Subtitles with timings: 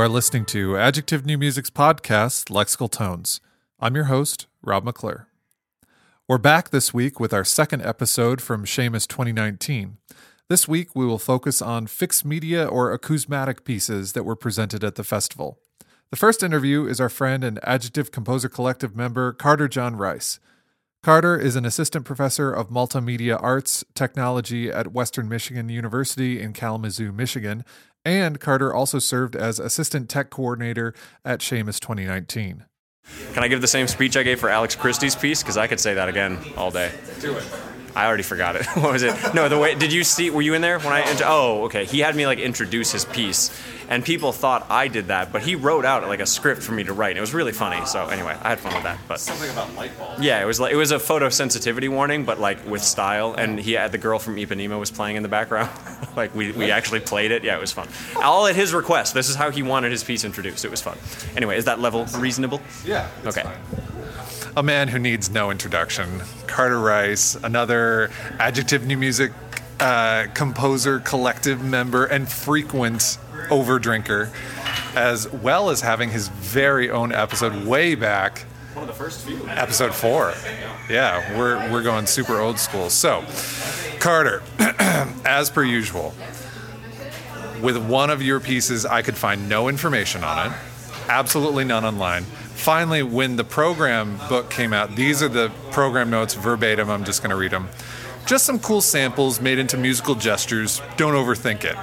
[0.00, 3.38] are listening to Adjective New Music's podcast, Lexical Tones.
[3.78, 5.28] I'm your host, Rob McClure.
[6.26, 9.98] We're back this week with our second episode from Seamus 2019.
[10.48, 14.94] This week, we will focus on fixed media or acousmatic pieces that were presented at
[14.94, 15.58] the festival.
[16.08, 20.40] The first interview is our friend and Adjective Composer Collective member, Carter John Rice.
[21.02, 27.10] Carter is an assistant professor of multimedia arts technology at Western Michigan University in Kalamazoo,
[27.10, 27.64] Michigan,
[28.04, 32.64] and Carter also served as assistant tech coordinator at Seamus 2019.
[33.32, 35.42] Can I give the same speech I gave for Alex Christie's piece?
[35.42, 36.92] Because I could say that again all day.
[37.20, 37.44] Do it.
[37.94, 38.66] I already forgot it.
[38.74, 39.14] what was it?
[39.34, 39.74] No, the way.
[39.74, 40.30] Did you see?
[40.30, 41.04] Were you in there when I?
[41.24, 41.84] Oh, okay.
[41.84, 43.50] He had me like introduce his piece,
[43.88, 46.84] and people thought I did that, but he wrote out like a script for me
[46.84, 47.10] to write.
[47.10, 47.84] And It was really funny.
[47.86, 48.98] So anyway, I had fun with that.
[49.08, 50.22] But Something about light bulbs.
[50.22, 53.34] yeah, it was like it was a photosensitivity warning, but like with style.
[53.34, 55.70] And he had the girl from Ipanema was playing in the background.
[56.16, 57.44] like we, we actually played it.
[57.44, 57.88] Yeah, it was fun.
[58.16, 59.14] All at his request.
[59.14, 60.64] This is how he wanted his piece introduced.
[60.64, 60.98] It was fun.
[61.36, 62.60] Anyway, is that level reasonable?
[62.84, 63.08] Yeah.
[63.24, 63.42] Okay.
[63.42, 63.56] fine.
[64.56, 69.32] A man who needs no introduction, Carter Rice, another Adjective New Music
[69.78, 74.30] uh, composer collective member and frequent overdrinker,
[74.96, 78.40] as well as having his very own episode way back
[78.74, 79.48] One of the first few.
[79.48, 80.34] episode four.
[80.88, 82.90] Yeah, we're we're going super old school.
[82.90, 83.24] So,
[84.00, 84.42] Carter,
[85.24, 86.12] as per usual,
[87.62, 90.56] with one of your pieces, I could find no information on it,
[91.08, 92.24] absolutely none online.
[92.60, 96.90] Finally, when the program book came out, these are the program notes verbatim.
[96.90, 97.70] I'm just going to read them.
[98.26, 100.82] Just some cool samples made into musical gestures.
[100.98, 101.74] Don't overthink it.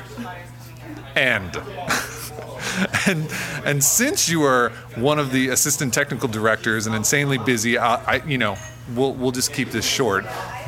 [1.16, 1.58] And
[3.08, 3.28] and
[3.66, 8.24] and since you are one of the assistant technical directors and insanely busy, I, I
[8.28, 8.56] you know
[8.94, 10.26] we'll we'll just keep this short.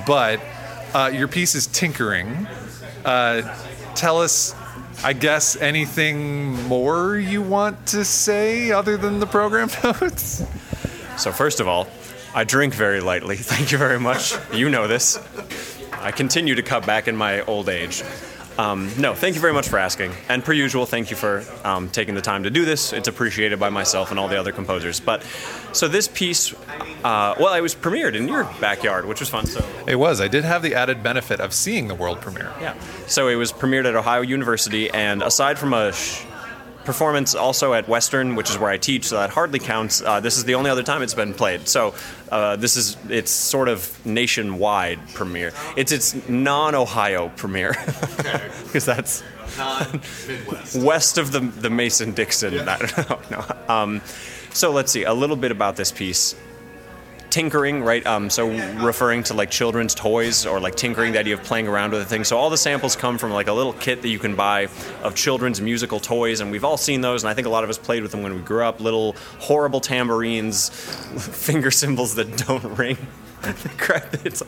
[0.08, 0.42] But
[0.96, 2.48] uh, your piece is tinkering.
[3.06, 3.56] Uh,
[3.94, 4.56] tell us,
[5.02, 10.44] I guess, anything more you want to say other than the program notes.
[11.18, 11.88] So first of all,
[12.36, 13.36] I drink very lightly.
[13.38, 14.34] Thank you very much.
[14.54, 15.18] You know this.
[15.94, 18.04] I continue to cut back in my old age.
[18.60, 20.12] Um, no, thank you very much for asking.
[20.28, 22.92] And per usual, thank you for um, taking the time to do this.
[22.92, 25.00] It's appreciated by myself and all the other composers.
[25.00, 25.24] But
[25.72, 26.54] so this piece,
[27.06, 29.46] uh, well, it was premiered in your backyard, which was fun.
[29.46, 30.20] So It was.
[30.20, 32.52] I did have the added benefit of seeing the world premiere.
[32.60, 32.74] yeah.
[33.08, 36.26] So it was premiered at Ohio University, and aside from a sh-
[36.86, 40.02] performance also at Western, which is where I teach, so that hardly counts.
[40.02, 41.68] Uh, this is the only other time it's been played.
[41.68, 41.94] So
[42.32, 45.54] uh, this is it's sort of nationwide premiere.
[45.76, 47.74] It's its non-Ohio premiere
[48.66, 49.24] because that's
[49.58, 50.76] Non-Midwest.
[50.84, 52.56] west of the the Mason Dixon.
[52.66, 52.78] no,
[53.30, 53.46] no.
[53.68, 54.02] Um,
[54.54, 56.36] so let's see a little bit about this piece.
[57.30, 58.06] Tinkering, right?
[58.06, 58.50] Um, so
[58.84, 62.06] referring to like children's toys or like tinkering, the idea of playing around with a
[62.06, 62.24] thing.
[62.24, 64.68] So all the samples come from like a little kit that you can buy
[65.04, 67.24] of children's musical toys, and we've all seen those.
[67.24, 68.80] And I think a lot of us played with them when we grew up.
[68.80, 70.70] Little horrible tambourines,
[71.20, 72.98] finger cymbals that don't ring.
[74.26, 74.44] It's.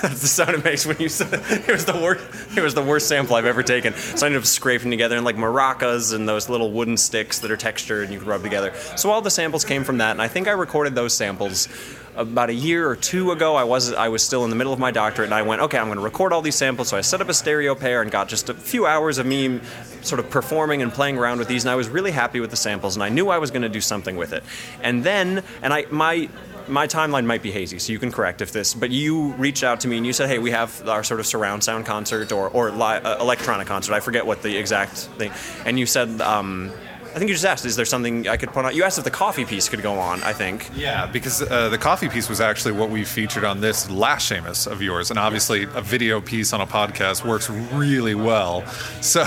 [0.00, 1.70] That's the sound it makes when you said it.
[1.70, 2.56] Was the worst.
[2.56, 3.94] It was the worst sample I've ever taken.
[3.94, 7.50] So I ended up scraping together and like maracas and those little wooden sticks that
[7.50, 8.72] are textured and you can rub together.
[8.96, 11.68] So all the samples came from that, and I think I recorded those samples
[12.14, 13.54] about a year or two ago.
[13.56, 15.78] I was I was still in the middle of my doctorate, and I went, okay,
[15.78, 16.88] I'm going to record all these samples.
[16.88, 19.60] So I set up a stereo pair and got just a few hours of me
[20.02, 22.56] sort of performing and playing around with these, and I was really happy with the
[22.56, 24.42] samples, and I knew I was going to do something with it.
[24.82, 26.28] And then, and I my
[26.68, 28.74] my timeline might be hazy, so you can correct if this.
[28.74, 31.26] But you reached out to me and you said, "Hey, we have our sort of
[31.26, 33.94] surround sound concert or or li- uh, electronic concert.
[33.94, 35.32] I forget what the exact thing."
[35.64, 36.70] And you said, um,
[37.14, 39.04] "I think you just asked, is there something I could put on?" You asked if
[39.04, 40.22] the coffee piece could go on.
[40.22, 40.70] I think.
[40.74, 44.66] Yeah, because uh, the coffee piece was actually what we featured on this last Seamus
[44.70, 48.66] of yours, and obviously a video piece on a podcast works really well.
[49.00, 49.24] So,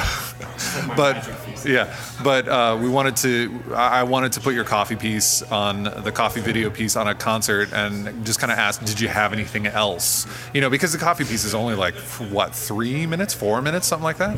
[0.97, 1.16] but
[1.71, 3.73] yeah, but uh, we wanted to.
[3.73, 7.73] I wanted to put your coffee piece on the coffee video piece on a concert,
[7.73, 10.27] and just kind of ask, did you have anything else?
[10.53, 11.95] You know, because the coffee piece is only like
[12.29, 14.38] what three minutes, four minutes, something like that.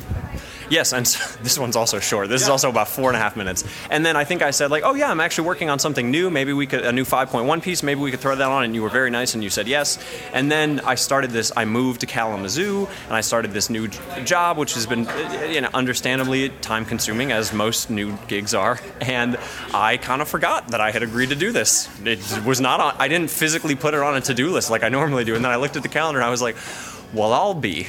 [0.69, 2.29] Yes, and so, this one's also short.
[2.29, 3.63] This is also about four and a half minutes.
[3.89, 6.29] And then I think I said like, "Oh yeah, I'm actually working on something new.
[6.29, 7.83] Maybe we could a new 5.1 piece.
[7.83, 9.99] Maybe we could throw that on." And you were very nice, and you said yes.
[10.33, 11.51] And then I started this.
[11.55, 13.87] I moved to Kalamazoo, and I started this new
[14.23, 15.07] job, which has been,
[15.49, 16.49] you know, understandably
[17.17, 18.79] time-consuming as most new gigs are.
[19.01, 19.37] And
[19.73, 21.89] I kind of forgot that I had agreed to do this.
[22.05, 22.95] It was not on.
[22.99, 25.35] I didn't physically put it on a to-do list like I normally do.
[25.35, 26.55] And then I looked at the calendar, and I was like,
[27.13, 27.87] "Well, I'll be."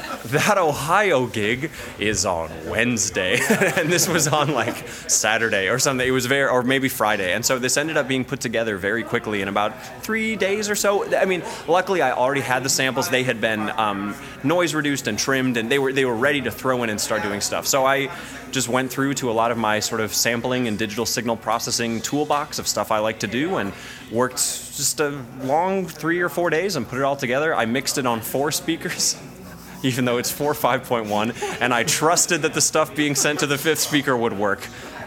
[0.30, 3.38] that Ohio gig is on Wednesday,
[3.76, 6.06] and this was on like Saturday or something.
[6.06, 9.02] It was very, or maybe Friday, and so this ended up being put together very
[9.02, 11.14] quickly in about three days or so.
[11.16, 15.18] I mean, luckily I already had the samples; they had been um, noise reduced and
[15.18, 17.66] trimmed, and they were they were ready to throw in and start doing stuff.
[17.66, 18.10] So I
[18.50, 22.00] just went through to a lot of my sort of sampling and digital signal processing
[22.00, 23.72] toolbox of stuff I like to do, and
[24.10, 24.38] worked
[24.76, 27.54] just a long three or four days and put it all together.
[27.54, 29.16] I mixed it on four speakers.
[29.82, 33.58] even though it's 4 5.1, and I trusted that the stuff being sent to the
[33.58, 34.66] fifth speaker would work.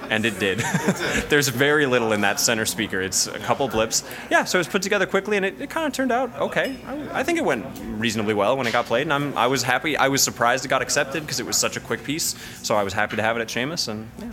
[0.09, 0.57] And it did.
[1.29, 2.99] There's very little in that center speaker.
[2.99, 4.03] It's a couple blips.
[4.31, 6.77] Yeah, so it was put together quickly, and it, it kind of turned out okay.
[6.87, 7.63] I, I, think it went
[7.99, 9.95] reasonably well when it got played, and I'm, I was happy.
[9.95, 12.35] I was surprised it got accepted because it was such a quick piece.
[12.63, 14.31] So I was happy to have it at Seamus, and yeah.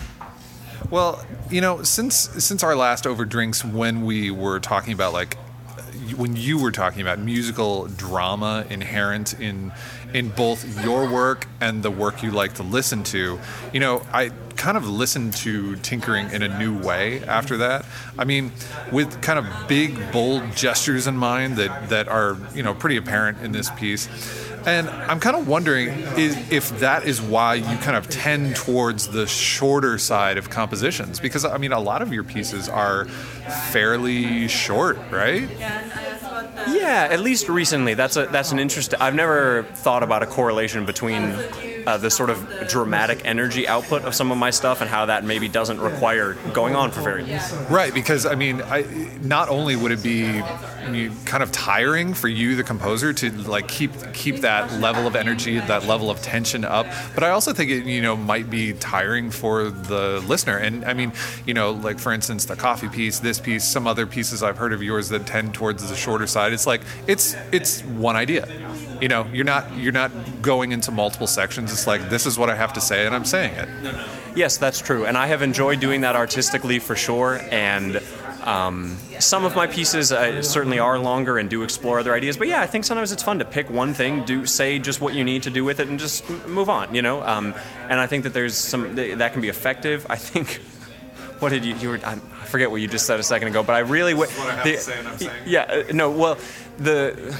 [0.90, 5.36] Well, you know, since since our last over drinks, when we were talking about like
[6.16, 9.72] when you were talking about musical drama inherent in
[10.16, 13.38] in both your work and the work you like to listen to,
[13.70, 17.84] you know, I kind of listened to tinkering in a new way after that.
[18.18, 18.50] I mean,
[18.90, 23.42] with kind of big, bold gestures in mind that that are you know pretty apparent
[23.42, 24.08] in this piece.
[24.64, 29.26] And I'm kind of wondering if that is why you kind of tend towards the
[29.26, 33.04] shorter side of compositions, because I mean, a lot of your pieces are
[33.70, 35.48] fairly short, right?
[35.60, 36.05] Yeah,
[37.10, 37.94] at least recently.
[37.94, 39.00] That's a that's an interesting.
[39.00, 41.36] I've never thought about a correlation between
[41.86, 45.24] uh, the sort of dramatic energy output of some of my stuff and how that
[45.24, 47.40] maybe doesn't require going on for very long.
[47.70, 48.82] Right, because I mean, I,
[49.22, 50.42] not only would it be
[51.24, 55.58] kind of tiring for you, the composer, to like keep keep that level of energy,
[55.58, 59.30] that level of tension up, but I also think it you know might be tiring
[59.30, 60.58] for the listener.
[60.58, 61.12] And I mean,
[61.44, 64.72] you know, like for instance, the coffee piece, this piece, some other pieces I've heard
[64.72, 66.52] of yours that tend towards the shorter side.
[66.52, 68.46] It's like it's it's one idea
[69.00, 70.10] you know you're not you're not
[70.42, 73.24] going into multiple sections it's like this is what i have to say and i'm
[73.24, 73.68] saying it
[74.34, 78.00] yes that's true and i have enjoyed doing that artistically for sure and
[78.46, 82.46] um, some of my pieces uh, certainly are longer and do explore other ideas, but
[82.46, 85.24] yeah, I think sometimes it's fun to pick one thing, do say just what you
[85.24, 86.94] need to do with it, and just move on.
[86.94, 87.54] You know, um,
[87.88, 90.06] and I think that there's some that can be effective.
[90.08, 90.62] I think.
[91.38, 91.74] What did you?
[91.76, 92.00] You were.
[92.02, 92.14] I
[92.46, 94.14] forget what you just said a second ago, but I really.
[94.14, 95.42] What I have the, to say, and I'm saying.
[95.44, 95.84] Yeah.
[95.86, 96.10] Uh, no.
[96.10, 96.38] Well,
[96.78, 97.38] the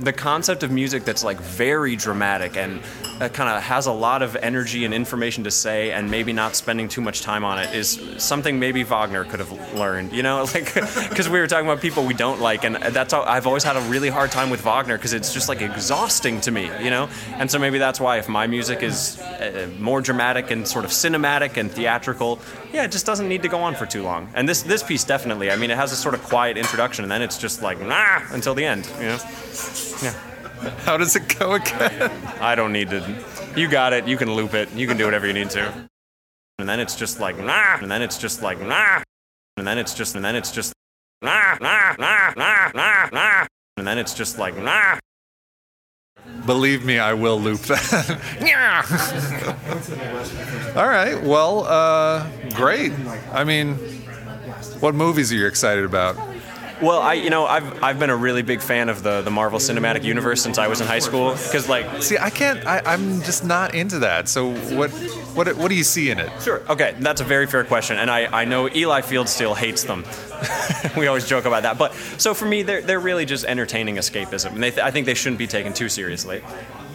[0.00, 2.80] the concept of music that's like very dramatic and
[3.20, 6.56] uh, kind of has a lot of energy and information to say and maybe not
[6.56, 10.44] spending too much time on it is something maybe Wagner could have learned, you know,
[10.54, 13.64] like because we were talking about people we don't like and that's how I've always
[13.64, 16.90] had a really hard time with Wagner because it's just like exhausting to me, you
[16.90, 20.84] know, and so maybe that's why if my music is uh, more dramatic and sort
[20.84, 22.40] of cinematic and theatrical,
[22.72, 24.28] yeah, it just doesn't need to go on for too long.
[24.34, 27.12] And this this piece definitely, I mean, it has a sort of quiet introduction and
[27.12, 29.18] then it's just like nah until the end, you know.
[30.02, 30.33] Yeah.
[30.84, 32.10] How does it go again?
[32.40, 33.04] I don't need to.
[33.56, 34.06] You got it.
[34.06, 34.72] You can loop it.
[34.72, 35.72] You can do whatever you need to.
[36.58, 37.76] And then it's just like nah.
[37.80, 39.02] And then it's just like nah.
[39.56, 40.72] And then it's just and then it's just
[41.20, 43.46] nah nah nah nah nah nah.
[43.76, 44.98] And then it's just like nah.
[46.46, 48.20] Believe me, I will loop that.
[48.40, 48.82] yeah.
[50.80, 51.22] All right.
[51.22, 52.92] Well, uh, great.
[53.32, 53.74] I mean,
[54.80, 56.16] what movies are you excited about?
[56.82, 59.58] Well, I you know I've I've been a really big fan of the the Marvel
[59.58, 63.22] Cinematic Universe since I was in high school because like see I can't I, I'm
[63.22, 64.28] just not into that.
[64.28, 64.90] So what
[65.34, 66.30] what what do you see in it?
[66.42, 66.62] Sure.
[66.68, 70.04] Okay, that's a very fair question, and I I know Eli Fieldsteel hates them.
[70.96, 74.52] we always joke about that, but so for me they're they're really just entertaining escapism,
[74.52, 76.42] and they th- I think they shouldn't be taken too seriously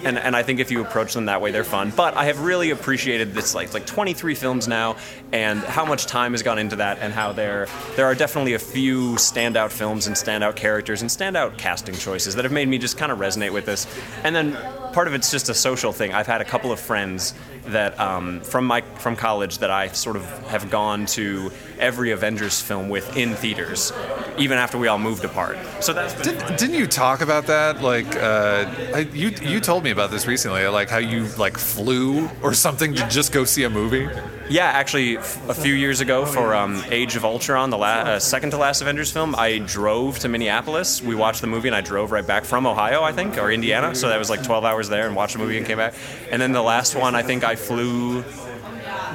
[0.03, 1.91] and, and I think if you approach them that way, they're fun.
[1.95, 4.97] But I have really appreciated this like like 23 films now,
[5.31, 8.59] and how much time has gone into that, and how there there are definitely a
[8.59, 12.97] few standout films and standout characters and standout casting choices that have made me just
[12.97, 13.87] kind of resonate with this.
[14.23, 14.57] And then
[14.93, 16.13] part of it's just a social thing.
[16.13, 17.33] I've had a couple of friends
[17.67, 22.61] that um, from my from college that I sort of have gone to every Avengers
[22.61, 23.91] film with in theaters,
[24.37, 25.57] even after we all moved apart.
[25.79, 27.81] So that's Did, not you talk about that?
[27.81, 32.29] Like uh, I, you you told me about this recently, like how you like flew
[32.43, 34.07] or something to just go see a movie.
[34.49, 35.21] Yeah, actually, a
[35.53, 39.11] few years ago for um, Age of Ultron, the la- uh, second to last Avengers
[39.11, 41.03] film, I drove to Minneapolis.
[41.03, 43.93] We watched the movie, and I drove right back from Ohio, I think, or Indiana.
[43.93, 45.93] So that was like 12 hours there, and watched the movie and came back.
[46.31, 48.23] And then the last one, I think I flew.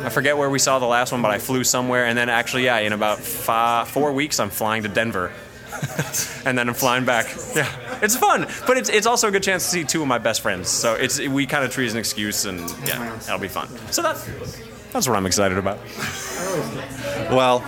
[0.05, 2.65] I forget where we saw the last one, but I flew somewhere, and then actually,
[2.65, 5.33] yeah, in about five, four weeks, I'm flying to Denver.
[6.45, 7.27] and then I'm flying back.
[7.55, 7.69] Yeah,
[8.03, 10.41] it's fun, but it's, it's also a good chance to see two of my best
[10.41, 10.69] friends.
[10.69, 13.69] So it's we kind of treat it as an excuse, and yeah, that'll be fun.
[13.91, 14.29] So that's
[14.93, 15.79] that's what I'm excited about.
[17.31, 17.65] Well,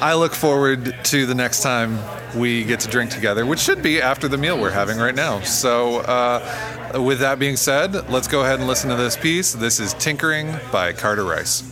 [0.00, 1.98] I look forward to the next time
[2.38, 5.40] we get to drink together, which should be after the meal we're having right now.
[5.40, 9.52] So, uh, with that being said, let's go ahead and listen to this piece.
[9.52, 11.62] This is Tinkering by Carter Rice.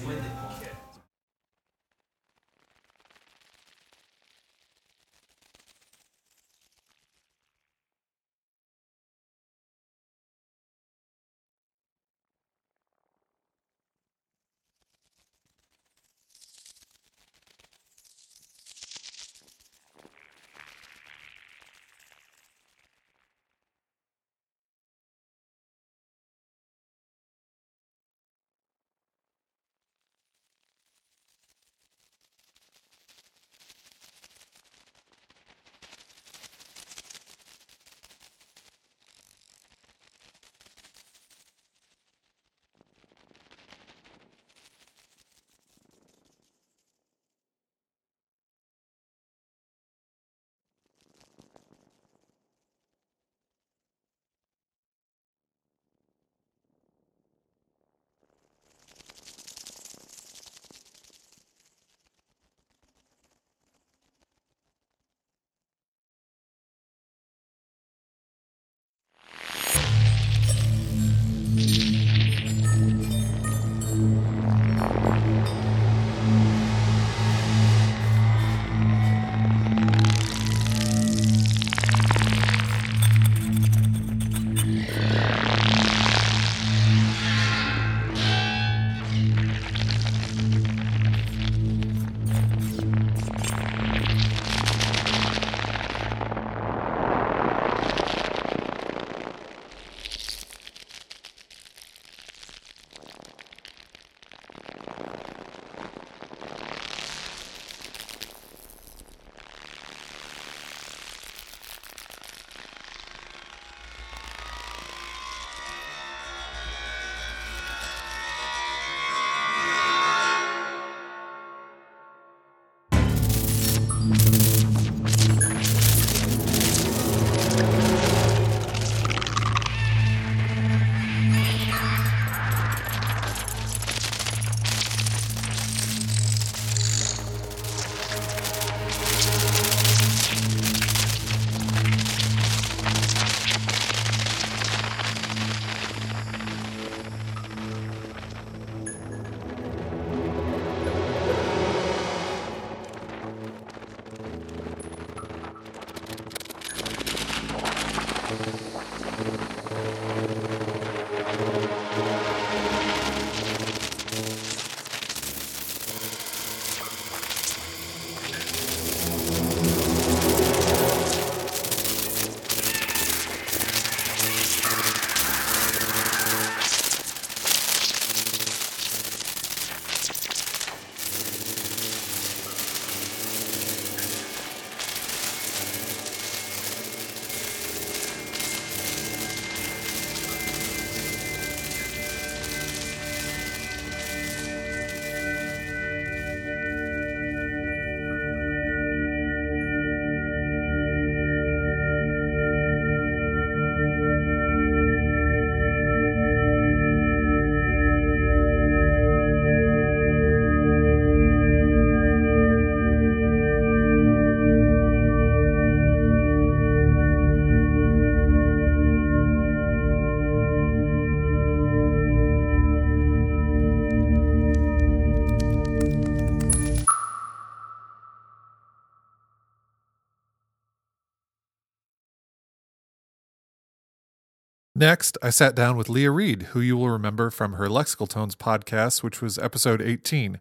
[234.84, 238.36] Next, I sat down with Leah Reed, who you will remember from her Lexical Tones
[238.36, 240.38] podcast, which was episode 18.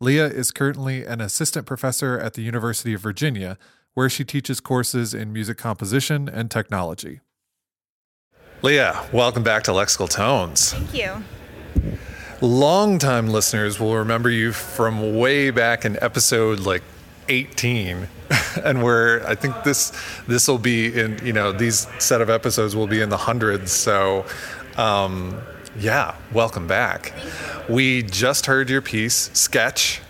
[0.00, 3.58] Leah is currently an assistant professor at the University of Virginia,
[3.92, 7.20] where she teaches courses in music composition and technology.
[8.62, 10.72] Leah, welcome back to Lexical Tones.
[10.72, 11.98] Thank you.
[12.40, 16.82] Longtime listeners will remember you from way back in episode like
[17.28, 18.08] 18
[18.64, 19.92] and we're i think this
[20.26, 23.72] this will be in you know these set of episodes will be in the hundreds
[23.72, 24.24] so
[24.76, 25.40] um,
[25.78, 27.12] yeah welcome back
[27.68, 30.00] we just heard your piece sketch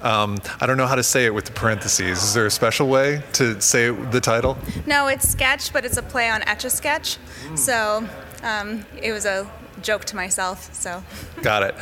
[0.00, 2.22] um, I don't know how to say it with the parentheses.
[2.22, 4.56] Is there a special way to say the title?
[4.86, 7.18] No, it's sketch, but it's a play on etch a sketch.
[7.56, 8.08] So
[8.44, 9.50] um, it was a
[9.82, 10.72] joke to myself.
[10.72, 11.02] So
[11.42, 11.74] got it.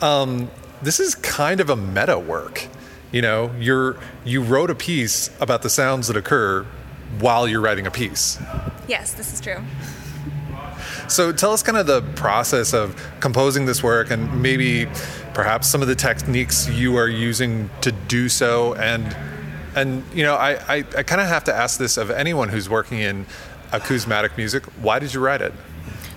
[0.00, 0.50] Um,
[0.82, 2.68] this is kind of a meta work
[3.12, 6.66] You know, you're you wrote a piece about the sounds that occur
[7.18, 8.38] while you're writing a piece.
[8.88, 9.62] Yes, this is true.
[11.08, 14.86] So tell us kind of the process of composing this work and maybe
[15.34, 19.16] perhaps some of the techniques you are using to do so and
[19.76, 22.68] and you know I, I, I kind of have to ask this of anyone who's
[22.68, 23.26] working in
[23.72, 25.52] acousmatic music why did you write it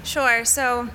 [0.03, 0.45] Sure.
[0.45, 0.89] So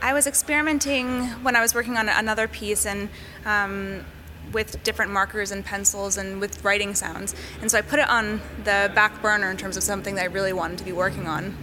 [0.00, 3.08] I was experimenting when I was working on another piece and
[3.46, 4.04] um,
[4.52, 7.34] with different markers and pencils and with writing sounds.
[7.60, 10.26] And so I put it on the back burner in terms of something that I
[10.26, 11.56] really wanted to be working on.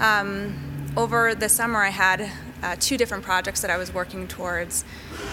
[0.00, 2.30] Um, over the summer, I had
[2.62, 4.84] uh, two different projects that I was working towards.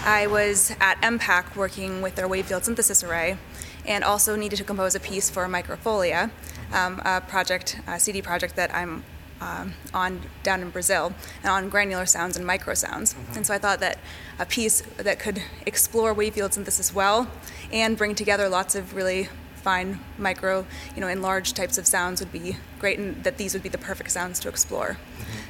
[0.03, 3.37] I was at EMPAC working with their wavefield synthesis array
[3.85, 6.31] and also needed to compose a piece for Microfolia,
[6.73, 9.03] um, a project, a CD project that I'm
[9.41, 13.15] um, on down in Brazil and on granular sounds and micro sounds.
[13.35, 13.99] And so I thought that
[14.37, 17.29] a piece that could explore wavefield synthesis well
[17.71, 20.65] and bring together lots of really fine micro,
[20.95, 23.77] you know, enlarged types of sounds would be great, and that these would be the
[23.77, 24.97] perfect sounds to explore.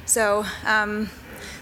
[0.04, 0.44] So.
[0.66, 1.10] Um,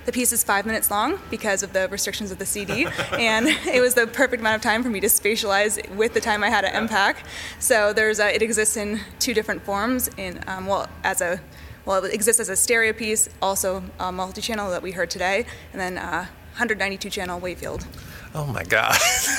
[0.07, 3.81] the piece is five minutes long because of the restrictions of the CD, and it
[3.83, 6.65] was the perfect amount of time for me to spatialize with the time I had
[6.65, 7.17] at EMPAC.
[7.59, 10.09] So there's a, it exists in two different forms.
[10.17, 11.41] In um, well, as a
[11.89, 15.81] well, it exists as a stereo piece, also a multi-channel that we heard today, and
[15.81, 17.87] then uh, 192 channel wavefield.
[18.35, 18.93] Oh my god.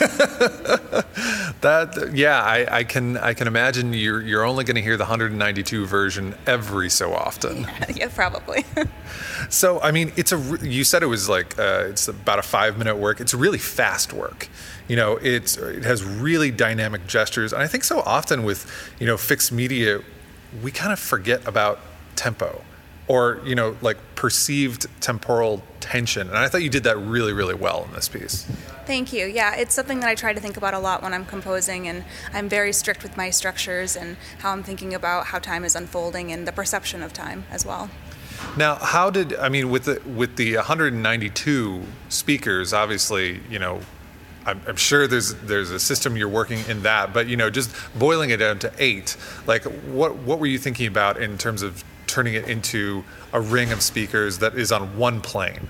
[1.61, 5.03] that yeah, I, I, can I can imagine you're you're only going to hear the
[5.03, 7.67] 192 version every so often.
[7.95, 8.65] yeah, probably.
[9.49, 12.79] so I mean, it's a you said it was like uh, it's about a five
[12.79, 13.21] minute work.
[13.21, 14.49] It's really fast work.
[14.87, 18.65] You know, it's it has really dynamic gestures, and I think so often with
[18.99, 19.99] you know fixed media,
[20.63, 21.79] we kind of forget about
[22.19, 22.61] tempo
[23.07, 26.27] or you know like perceived temporal tension.
[26.27, 28.43] And i thought you did that really really well in this piece.
[28.85, 29.25] Thank you.
[29.25, 32.03] Yeah it's something that i try to think about a lot when i'm composing and
[32.33, 36.31] i'm very strict with my structures and how i'm thinking about how time is unfolding
[36.31, 37.89] and the perception of time as well.
[38.57, 43.79] Now how did i mean with the with the 192 speakers obviously you know
[44.45, 47.69] I'm, I'm, sure there's there's a system you're working in that, but you know, just
[47.93, 51.83] boiling it down to eight, like what what were you thinking about in terms of
[52.09, 55.69] turning it into a ring of speakers that is on one plane.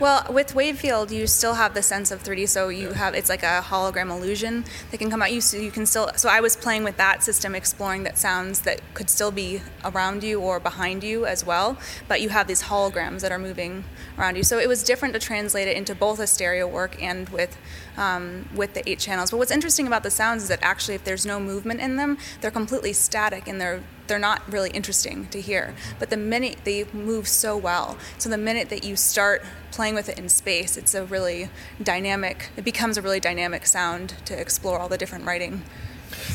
[0.00, 3.42] Well, with Wavefield, you still have the sense of 3D, so you have it's like
[3.42, 5.40] a hologram illusion that can come at you.
[5.40, 6.10] So you can still.
[6.16, 10.22] So I was playing with that system, exploring that sounds that could still be around
[10.22, 11.76] you or behind you as well,
[12.06, 13.84] but you have these holograms that are moving
[14.16, 14.44] around you.
[14.44, 17.56] So it was different to translate it into both a stereo work and with
[17.96, 19.32] um, with the eight channels.
[19.32, 22.18] But what's interesting about the sounds is that actually, if there's no movement in them,
[22.40, 25.74] they're completely static and they're they're not really interesting to hear.
[25.98, 30.08] But the minute they move so well, so the minute that you start playing with
[30.08, 31.50] it in space, it's a really
[31.82, 32.50] dynamic.
[32.56, 35.62] It becomes a really dynamic sound to explore all the different writing.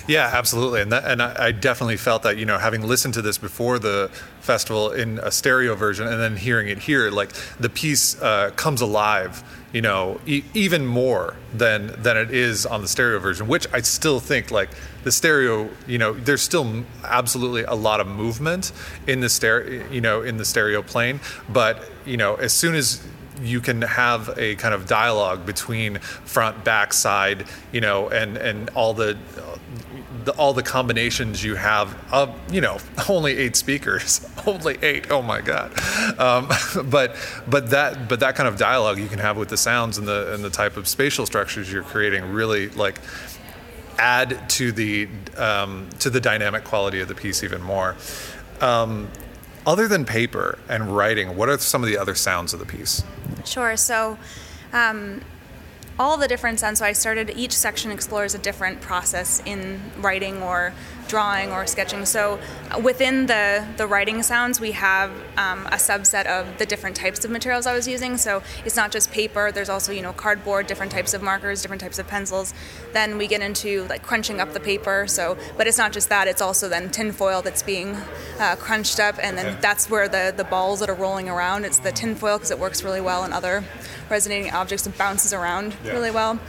[0.08, 3.22] Yeah, absolutely, and that, and I, I, definitely felt that you know having listened to
[3.22, 4.10] this before the
[4.40, 8.82] festival in a stereo version and then hearing it here, like the piece uh, comes
[8.82, 13.68] alive, you know, e- even more than than it is on the stereo version, which
[13.74, 14.70] I still think like
[15.04, 18.72] the stereo, you know, there's still absolutely a lot of movement
[19.08, 23.04] in the stereo, you know, in the stereo plane, but you know, as soon as
[23.42, 28.70] you can have a kind of dialogue between front, back, side, you know, and and
[28.72, 29.18] all the,
[30.26, 32.78] the all the combinations you have of you know
[33.10, 35.12] only eight speakers, only eight.
[35.12, 35.72] Oh my god!
[36.20, 36.50] Um,
[36.90, 37.16] but
[37.48, 40.34] but that but that kind of dialogue you can have with the sounds and the
[40.34, 43.00] and the type of spatial structures you're creating really like
[43.98, 47.96] add to the um, to the dynamic quality of the piece even more.
[48.62, 49.10] Um,
[49.66, 53.04] other than paper and writing, what are some of the other sounds of the piece?
[53.46, 53.76] Sure.
[53.78, 54.18] So,
[54.72, 55.22] um,
[56.00, 56.80] all the different sounds.
[56.80, 57.32] So I started.
[57.36, 60.74] Each section explores a different process in writing or
[61.08, 62.06] drawing or sketching.
[62.06, 62.40] So
[62.72, 67.24] uh, within the, the writing sounds, we have um, a subset of the different types
[67.26, 68.18] of materials I was using.
[68.18, 69.52] So it's not just paper.
[69.52, 72.54] There's also you know cardboard, different types of markers, different types of pencils.
[72.94, 75.06] Then we get into like crunching up the paper.
[75.08, 76.28] So, but it's not just that.
[76.28, 77.96] It's also then tinfoil that's being
[78.40, 81.66] uh, crunched up, and then that's where the the balls that are rolling around.
[81.66, 83.64] It's the tinfoil because it works really well in other
[84.14, 84.86] resonating objects.
[84.86, 85.92] and bounces around yeah.
[85.92, 86.40] really well.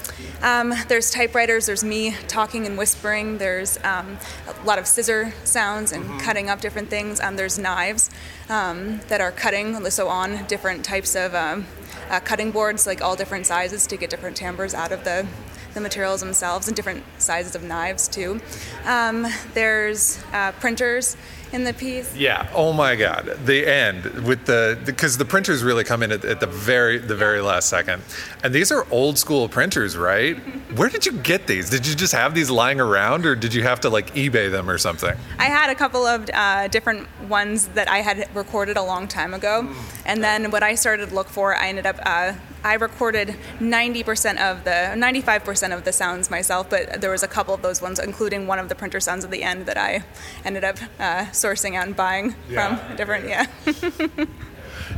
[0.43, 1.65] Um, there's typewriters.
[1.65, 3.39] There's me talking and whispering.
[3.39, 6.19] There's um, a lot of scissor sounds and mm-hmm.
[6.19, 7.21] cutting up different things.
[7.21, 8.11] Um, there's knives
[8.51, 11.65] um, that are cutting, so on different types of um,
[12.11, 15.27] uh, cutting boards, like all different sizes, to get different timbres out of the
[15.73, 18.41] the materials themselves and different sizes of knives too.
[18.85, 21.17] Um, there's uh, printers
[21.55, 22.15] in the piece.
[22.17, 22.51] Yeah.
[22.53, 23.39] Oh my God.
[23.47, 27.15] The end with the because the printers really come in at, at, the very the
[27.15, 28.03] very last second,
[28.43, 30.37] and these are old school printers, right?
[30.77, 31.71] Where did you get these?
[31.71, 34.69] Did you just have these lying around, or did you have to like eBay them
[34.69, 35.17] or something?
[35.39, 39.33] I had a couple of uh, different ones that I had recorded a long time
[39.33, 39.73] ago,
[40.05, 41.99] and then when I started to look for, I ended up.
[42.05, 47.29] Uh, I recorded 90% of the 95% of the sounds myself, but there was a
[47.29, 50.03] couple of those ones, including one of the printer sounds at the end that I
[50.47, 52.77] ended up uh, sourcing out and buying Yeah.
[52.77, 53.29] from different.
[53.29, 53.47] Yeah.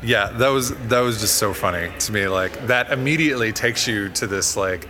[0.02, 2.26] Yeah, that was that was just so funny to me.
[2.29, 4.88] Like that immediately takes you to this like.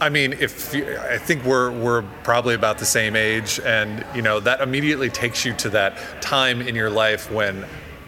[0.00, 4.22] I mean, if you, I think we're we're probably about the same age, and you
[4.22, 7.64] know that immediately takes you to that time in your life when,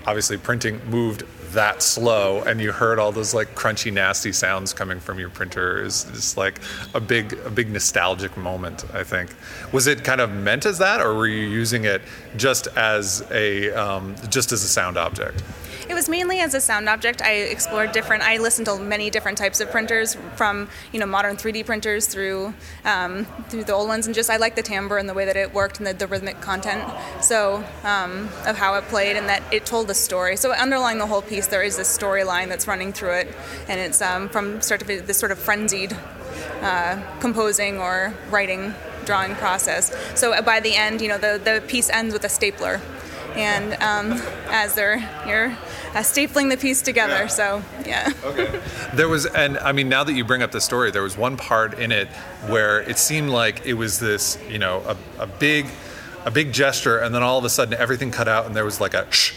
[0.06, 1.22] obviously, printing moved
[1.54, 5.82] that slow, and you heard all those like crunchy, nasty sounds coming from your printer.
[5.82, 6.60] Is just like
[6.94, 8.84] a big a big nostalgic moment.
[8.92, 9.34] I think.
[9.72, 12.02] Was it kind of meant as that, or were you using it
[12.36, 15.42] just as a um, just as a sound object?
[15.86, 17.20] It was mainly as a sound object.
[17.20, 18.22] I explored different.
[18.22, 22.54] I listened to many different types of printers, from you know modern 3D printers through
[22.84, 25.36] um, through the old ones, and just I liked the timbre and the way that
[25.36, 26.82] it worked and the, the rhythmic content.
[27.22, 30.36] So um, of how it played and that it told a story.
[30.36, 33.34] So underlying the whole piece, there is this storyline that's running through it,
[33.68, 35.94] and it's um, from start to this sort of frenzied
[36.62, 39.94] uh, composing or writing drawing process.
[40.18, 42.80] So uh, by the end, you know the the piece ends with a stapler
[43.34, 45.46] and um, as they're you're
[45.94, 47.28] uh, stapling the piece together.
[47.28, 48.12] So yeah.
[48.24, 48.60] Okay.
[48.94, 51.36] there was, and I mean, now that you bring up the story, there was one
[51.36, 52.08] part in it
[52.48, 55.66] where it seemed like it was this, you know, a, a big,
[56.24, 58.80] a big gesture, and then all of a sudden everything cut out, and there was
[58.80, 59.34] like a shh.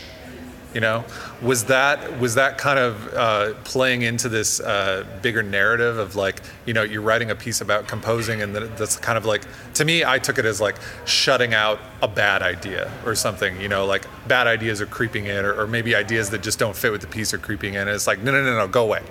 [0.73, 1.05] You know,
[1.41, 6.41] was that was that kind of uh, playing into this uh, bigger narrative of like,
[6.65, 9.43] you know, you're writing a piece about composing, and that's kind of like,
[9.75, 10.75] to me, I took it as like
[11.05, 13.59] shutting out a bad idea or something.
[13.61, 16.75] You know, like bad ideas are creeping in, or, or maybe ideas that just don't
[16.75, 17.81] fit with the piece are creeping in.
[17.81, 19.01] And it's like, no, no, no, no, go away.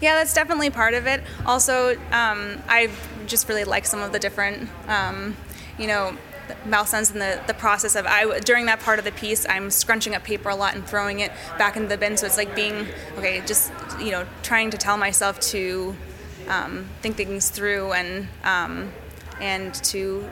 [0.00, 1.22] Yeah, that's definitely part of it.
[1.44, 2.90] Also, um, I
[3.26, 5.36] just really like some of the different, um,
[5.78, 6.16] you know,
[6.66, 9.70] mouth sounds in the, the process of I during that part of the piece I'm
[9.70, 12.54] scrunching up paper a lot and throwing it back into the bin so it's like
[12.54, 15.94] being okay just you know trying to tell myself to
[16.48, 18.92] um, think things through and um,
[19.40, 20.28] and to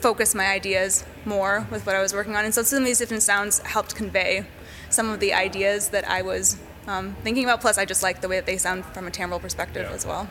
[0.00, 2.98] focus my ideas more with what I was working on and so some of these
[2.98, 4.44] different sounds helped convey
[4.90, 8.28] some of the ideas that I was um, thinking about plus I just like the
[8.28, 9.94] way that they sound from a timbral perspective Yeah.
[9.94, 10.28] as well.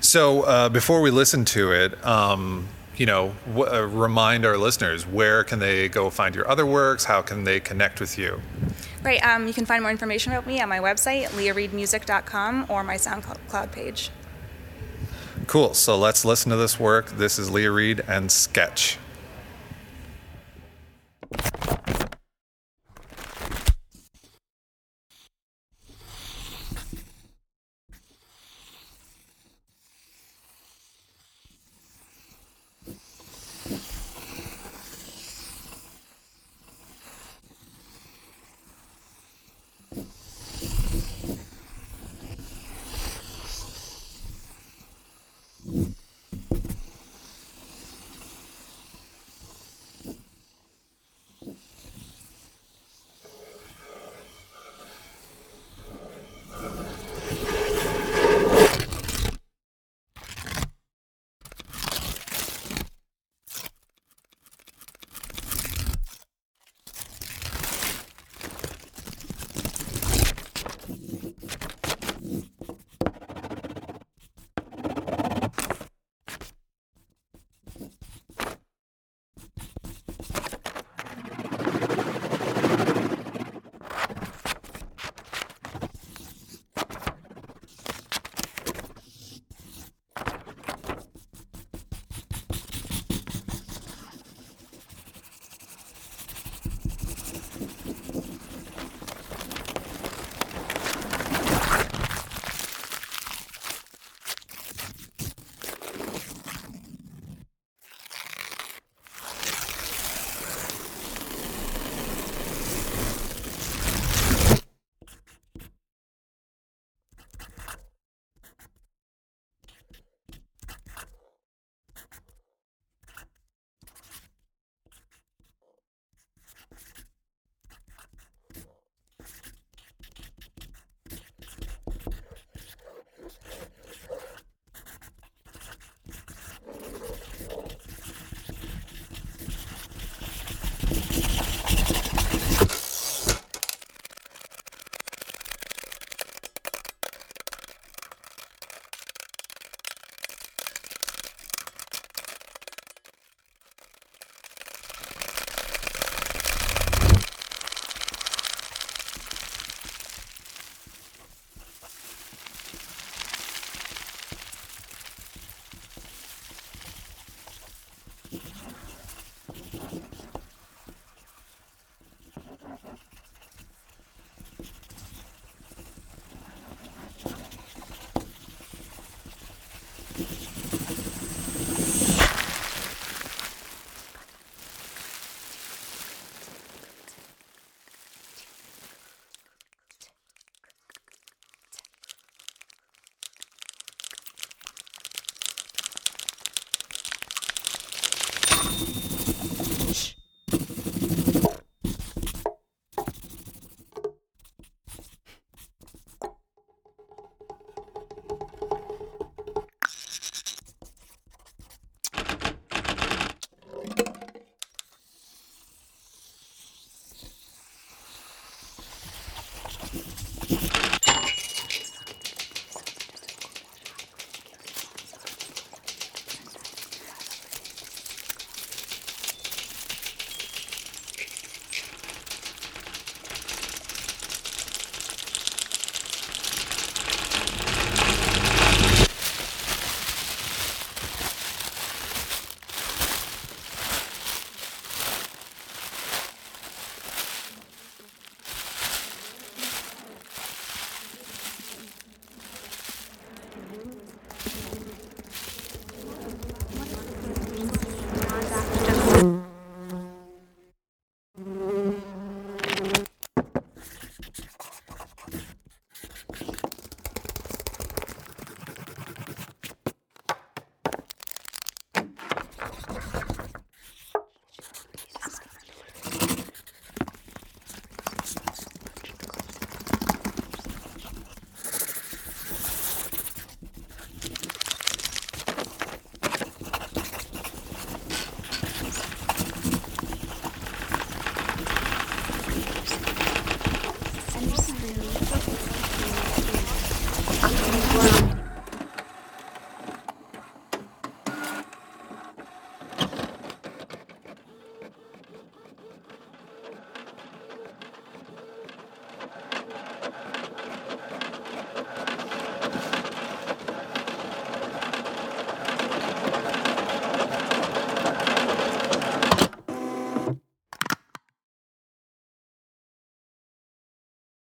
[0.00, 5.06] So uh, before we listen to it, um, you know, w- uh, remind our listeners
[5.06, 7.04] where can they go find your other works?
[7.04, 8.40] How can they connect with you?
[9.02, 9.24] Right.
[9.24, 13.72] Um, you can find more information about me on my website, leahreedmusic.com, or my SoundCloud
[13.72, 14.10] page.
[15.46, 15.74] Cool.
[15.74, 17.10] So let's listen to this work.
[17.12, 18.98] This is Leah Reed and Sketch.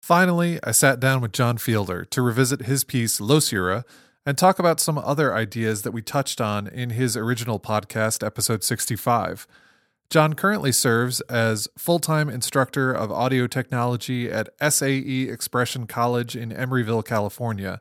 [0.09, 3.85] Finally, I sat down with John Fielder to revisit his piece Losura
[4.25, 8.64] and talk about some other ideas that we touched on in his original podcast, episode
[8.64, 9.47] 65.
[10.09, 16.53] John currently serves as full time instructor of audio technology at SAE Expression College in
[16.53, 17.79] Emeryville, California,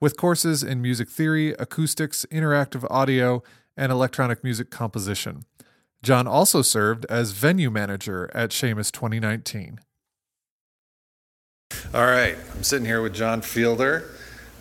[0.00, 3.42] with courses in music theory, acoustics, interactive audio,
[3.76, 5.44] and electronic music composition.
[6.02, 9.80] John also served as venue manager at Seamus 2019.
[11.94, 14.10] All right, I'm sitting here with John Fielder.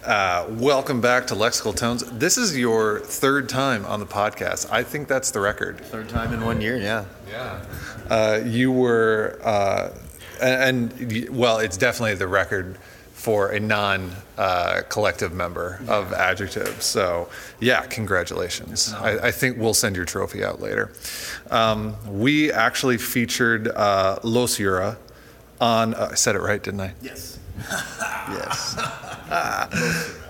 [0.04, 2.04] Uh, welcome back to Lexical Tones.
[2.12, 4.72] This is your third time on the podcast.
[4.72, 5.80] I think that's the record.
[5.80, 7.06] Third time in one year, yeah.
[7.30, 7.66] Yeah.
[8.10, 9.90] Uh, you were, uh,
[10.42, 12.78] and, and, well, it's definitely the record
[13.14, 16.84] for a non uh, collective member of Adjective.
[16.84, 17.28] So,
[17.60, 18.94] yeah, congratulations.
[18.94, 20.92] I, I, think we'll send your trophy out later.
[21.50, 24.98] Um, we actually featured uh, Losura
[25.62, 26.94] on, uh, I said it right, didn't I?
[27.02, 27.40] Yes.
[28.30, 28.76] yes.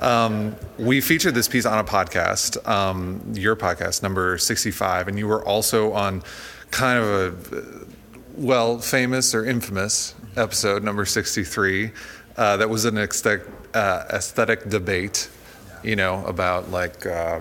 [0.00, 5.28] Um, we featured this piece on a podcast, um, your podcast, number 65, and you
[5.28, 6.22] were also on
[6.70, 7.86] kind of a,
[8.34, 11.90] well, famous or infamous episode, number 63,
[12.36, 15.28] uh, that was an aesthetic, uh, aesthetic debate,
[15.82, 17.40] you know, about like uh,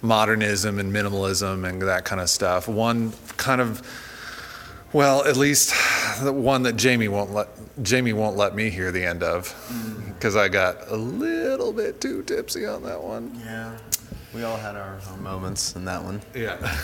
[0.00, 2.68] modernism and minimalism and that kind of stuff.
[2.68, 3.82] One kind of
[4.96, 5.74] well, at least
[6.22, 7.48] the one that Jamie won't let
[7.82, 9.54] Jamie won't let me hear the end of
[10.14, 10.40] because mm.
[10.40, 13.38] I got a little bit too tipsy on that one.
[13.44, 13.76] Yeah,
[14.34, 16.22] we all had our, our moments in that one.
[16.34, 16.78] Yeah.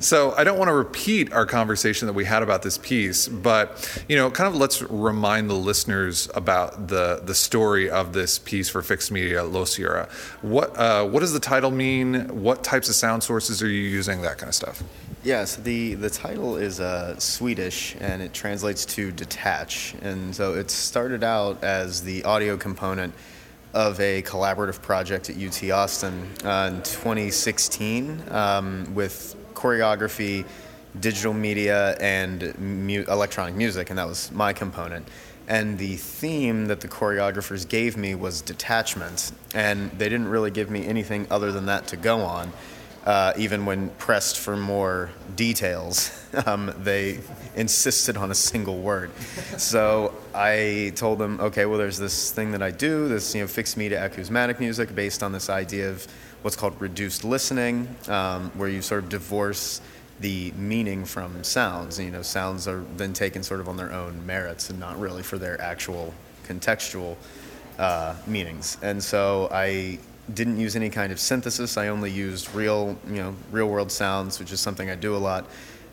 [0.00, 4.02] So I don't want to repeat our conversation that we had about this piece, but
[4.08, 8.68] you know, kind of let's remind the listeners about the the story of this piece
[8.68, 10.10] for Fixed Media Losura.
[10.42, 12.42] What uh, what does the title mean?
[12.42, 14.22] What types of sound sources are you using?
[14.22, 14.82] That kind of stuff.
[15.24, 19.96] Yes, the, the title is uh, Swedish and it translates to detach.
[20.00, 23.12] And so it started out as the audio component
[23.74, 30.46] of a collaborative project at UT Austin uh, in 2016 um, with choreography,
[31.00, 35.06] digital media, and mu- electronic music, and that was my component.
[35.48, 40.70] And the theme that the choreographers gave me was detachment, and they didn't really give
[40.70, 42.52] me anything other than that to go on.
[43.04, 47.20] Uh, even when pressed for more details, um, they
[47.56, 49.10] insisted on a single word.
[49.56, 53.46] So I told them, okay, well, there's this thing that I do, this you know
[53.46, 56.06] fixed media acousmatic music, based on this idea of
[56.42, 59.80] what's called reduced listening, um, where you sort of divorce
[60.20, 61.98] the meaning from sounds.
[61.98, 65.22] You know, sounds are then taken sort of on their own merits and not really
[65.22, 66.12] for their actual
[66.46, 67.16] contextual
[67.78, 68.76] uh, meanings.
[68.82, 69.98] And so I
[70.34, 71.76] didn't use any kind of synthesis.
[71.76, 75.18] I only used real, you know, real world sounds, which is something I do a
[75.18, 75.46] lot.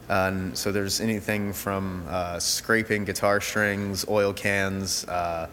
[0.08, 5.48] And so there's anything from uh, scraping guitar strings, oil cans, uh,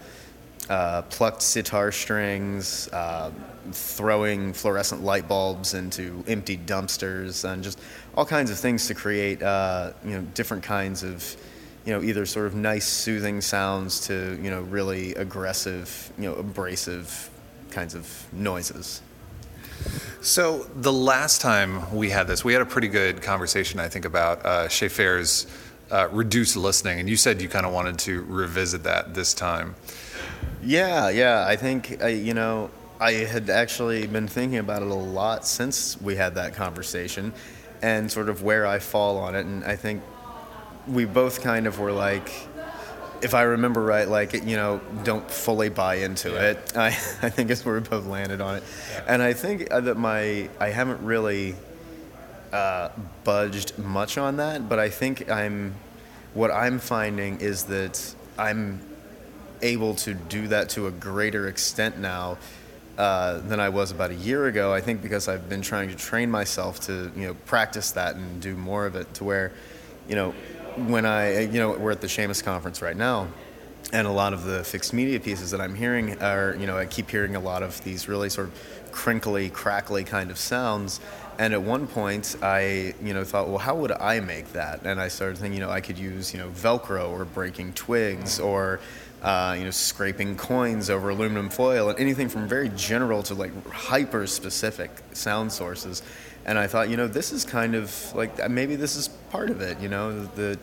[0.69, 3.31] uh, plucked sitar strings, uh,
[3.71, 7.79] throwing fluorescent light bulbs into empty dumpsters, and just
[8.15, 11.35] all kinds of things to create, uh, you know, different kinds of,
[11.85, 16.35] you know, either sort of nice soothing sounds to, you know, really aggressive, you know,
[16.35, 17.29] abrasive
[17.73, 19.01] kinds of noises.
[20.21, 24.05] So the last time we had this, we had a pretty good conversation, I think,
[24.05, 25.47] about uh, Schaeffer's
[25.91, 29.75] uh, reduced listening, and you said you kind of wanted to revisit that this time.
[30.63, 31.45] Yeah, yeah.
[31.45, 35.99] I think uh, you know I had actually been thinking about it a lot since
[36.01, 37.33] we had that conversation,
[37.81, 40.01] and sort of where I fall on it, and I think
[40.87, 42.31] we both kind of were like
[43.23, 46.51] if I remember right, like you know, don't fully buy into yeah.
[46.51, 46.73] it.
[46.77, 49.05] I, I think is where we both landed on it, yeah.
[49.07, 51.55] and I think uh, that my I haven't really
[52.51, 52.89] uh,
[53.23, 55.73] budged much on that, but I think I'm
[56.33, 58.81] what I'm finding is that I'm
[59.61, 62.37] able to do that to a greater extent now
[62.97, 64.73] uh, than I was about a year ago.
[64.73, 68.41] I think because I've been trying to train myself to you know practice that and
[68.41, 69.51] do more of it to where
[70.07, 70.33] you know
[70.77, 73.27] when I, you know, we're at the SEAMUS conference right now,
[73.91, 76.85] and a lot of the fixed media pieces that I'm hearing are, you know, I
[76.85, 80.99] keep hearing a lot of these really sort of crinkly, crackly kind of sounds.
[81.37, 84.83] And at one point, I, you know, thought, well, how would I make that?
[84.83, 88.39] And I started thinking, you know, I could use, you know, Velcro or breaking twigs
[88.39, 88.79] or,
[89.21, 93.51] uh, you know, scraping coins over aluminum foil and anything from very general to like
[93.71, 96.03] hyper specific sound sources
[96.45, 99.49] and I thought, you know, this is kind of like uh, maybe this is part
[99.49, 99.79] of it.
[99.79, 100.59] You know, the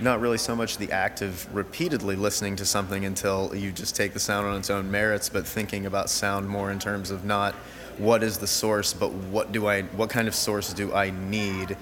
[0.00, 4.12] not really so much the act of repeatedly listening to something until you just take
[4.12, 7.54] the sound on its own merits, but thinking about sound more in terms of not
[7.98, 11.76] what is the source, but what do I, what kind of source do I need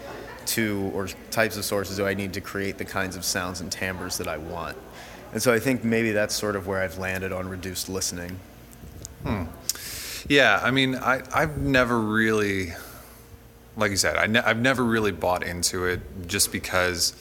[0.46, 3.70] to, or types of sources do I need to create the kinds of sounds and
[3.70, 4.76] timbres that I want.
[5.32, 8.38] And so I think maybe that's sort of where I've landed on reduced listening.
[9.24, 9.44] Hmm.
[10.28, 12.72] Yeah, I mean, I, I've never really,
[13.76, 17.14] like you said, I ne- I've never really bought into it just because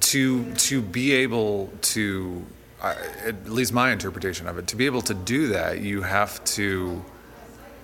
[0.00, 2.44] to to be able to,
[2.82, 6.42] uh, at least my interpretation of it, to be able to do that, you have
[6.44, 7.04] to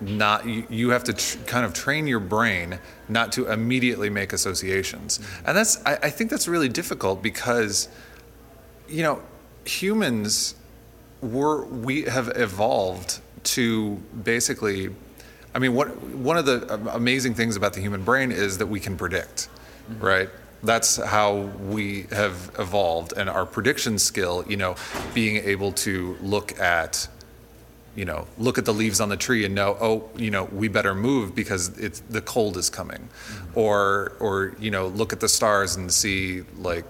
[0.01, 4.33] not you, you have to tr- kind of train your brain not to immediately make
[4.33, 7.89] associations, and that's I, I think that's really difficult because
[8.87, 9.21] you know
[9.65, 10.55] humans
[11.21, 14.89] we're, we have evolved to basically
[15.55, 18.67] i mean what one of the uh, amazing things about the human brain is that
[18.67, 19.49] we can predict
[19.89, 20.05] mm-hmm.
[20.05, 20.29] right?
[20.63, 24.75] That's how we have evolved and our prediction skill you know
[25.13, 27.07] being able to look at
[27.95, 30.67] you know look at the leaves on the tree and know oh you know we
[30.67, 32.97] better move because it's the cold is coming.
[32.97, 33.59] Mm-hmm.
[33.59, 36.85] Or or you know look at the stars and see like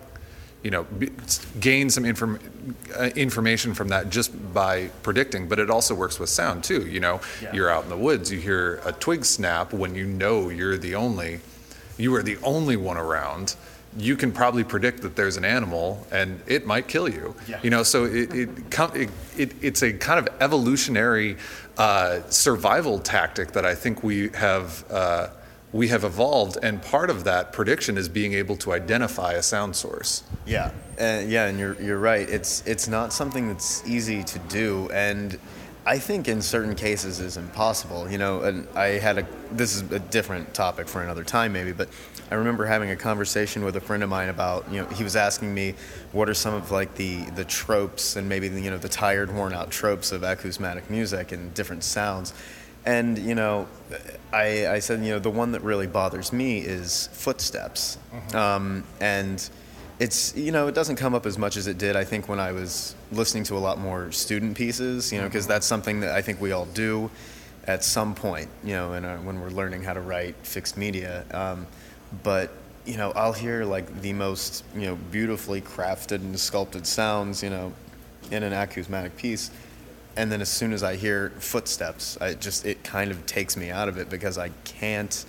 [0.66, 0.88] you know,
[1.60, 2.40] gain some inform,
[2.98, 5.48] uh, information from that just by predicting.
[5.48, 6.88] But it also works with sound too.
[6.88, 7.54] You know, Yeah.
[7.54, 10.96] you're out in the woods, you hear a twig snap when you know you're the
[10.96, 11.42] only,
[11.98, 13.54] you are the only one around.
[13.96, 17.36] You can probably predict that there's an animal and it might kill you.
[17.48, 17.60] Yeah.
[17.62, 18.50] You know, so it, it,
[18.96, 21.38] it, it it's a kind of evolutionary
[21.78, 24.84] uh, survival tactic that I think we have.
[24.90, 25.28] Uh,
[25.74, 29.76] we have evolved, and part of that prediction is being able to identify a sound
[29.76, 30.24] source.
[30.46, 32.28] Yeah, uh, yeah, and you're you're right.
[32.30, 35.38] It's it's not something that's easy to do, and
[35.86, 38.10] I think in certain cases is impossible.
[38.10, 41.74] You know, and I had a this is a different topic for another time maybe,
[41.74, 41.90] but
[42.32, 45.16] I remember having a conversation with a friend of mine about you know he was
[45.16, 45.76] asking me
[46.12, 49.54] what are some of like the the tropes and maybe you know the tired worn
[49.54, 52.34] out tropes of acousmatic music and different sounds.
[52.86, 53.68] And you know,
[54.32, 57.98] I, I said you know the one that really bothers me is footsteps,
[58.34, 59.50] um, and
[60.00, 62.40] it's you know it doesn't come up as much as it did I think when
[62.40, 66.14] I was listening to a lot more student pieces you know because that's something that
[66.14, 67.10] I think we all do
[67.66, 71.24] at some point you know in our, when we're learning how to write fixed media.
[71.32, 71.66] Um,
[72.24, 72.52] but
[72.86, 77.50] you know I'll hear like the most you know beautifully crafted and sculpted sounds you
[77.50, 77.74] know
[78.32, 79.50] in an acousmatic piece
[80.18, 83.70] and then as soon as I hear footsteps I just it kind of takes me
[83.72, 85.26] out of it because I can't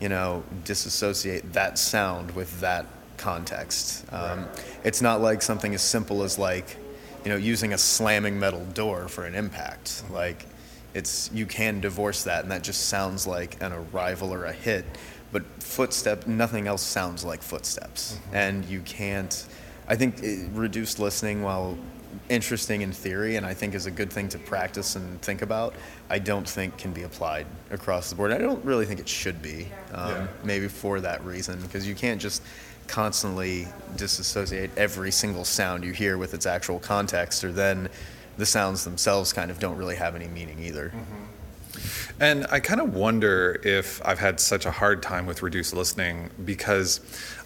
[0.00, 4.04] you know, disassociate that sound with that context.
[4.12, 4.46] Um,
[4.82, 6.76] It's not like something as simple as like,
[7.24, 9.86] you know, using a slamming metal door for an impact.
[9.86, 10.14] Mm-hmm.
[10.14, 10.46] Like,
[10.94, 14.84] it's you can divorce that, and that just sounds like an arrival or a hit.
[15.32, 18.36] But footstep, nothing else sounds like footsteps, mm-hmm.
[18.36, 19.46] and you can't.
[19.88, 21.76] I think it, reduced listening, while
[22.28, 25.74] interesting in theory, and I think is a good thing to practice and think about,
[26.10, 28.32] I don't think can be applied across the board.
[28.32, 30.26] I don't really think it should be, um, Yeah.
[30.42, 32.42] maybe for that reason, because you can't just
[32.86, 37.88] constantly disassociate every single sound you hear with its actual context, or then
[38.36, 40.92] the sounds themselves kind of don't really have any meaning either.
[42.20, 46.30] And I kind of wonder if I've had such a hard time with reduced listening
[46.44, 47.00] because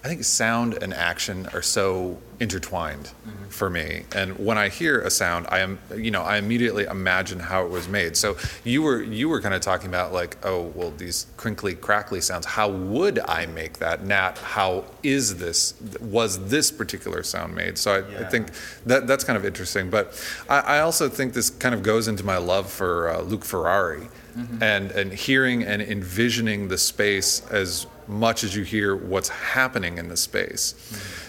[0.05, 3.11] I think sound and action are so intertwined
[3.49, 4.05] for me.
[4.14, 7.70] And when I hear a sound, I am, you know, I immediately imagine how it
[7.70, 8.16] was made.
[8.16, 12.20] So you were you were kind of talking about like, oh, well, these crinkly, crackly
[12.20, 12.46] sounds.
[12.46, 14.05] How would I make that?
[14.05, 15.74] Nat, how is this?
[16.01, 17.76] Was this particular sound made?
[17.76, 18.51] So I, I think
[18.86, 19.90] that that's kind of interesting.
[19.90, 23.44] But I, I also think this kind of goes into my love for uh, Luc
[23.44, 24.09] Ferrari,
[24.61, 30.09] and and hearing and envisioning the space as much as you hear what's happening in
[30.09, 30.74] the space.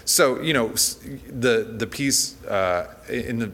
[0.06, 3.52] So you know the the piece uh, in the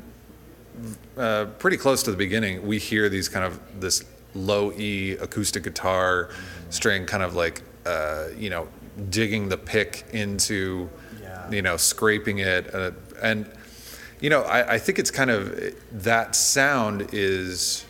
[1.17, 4.03] uh, pretty close to the beginning, we hear these kind of this
[4.33, 6.29] low E acoustic guitar
[6.69, 8.67] string, kind of like uh, you know
[9.09, 10.89] digging the pick into
[11.21, 11.49] Yeah.
[11.51, 13.45] you know scraping it, uh, and
[14.19, 17.85] you know I, I think it's kind of that sound is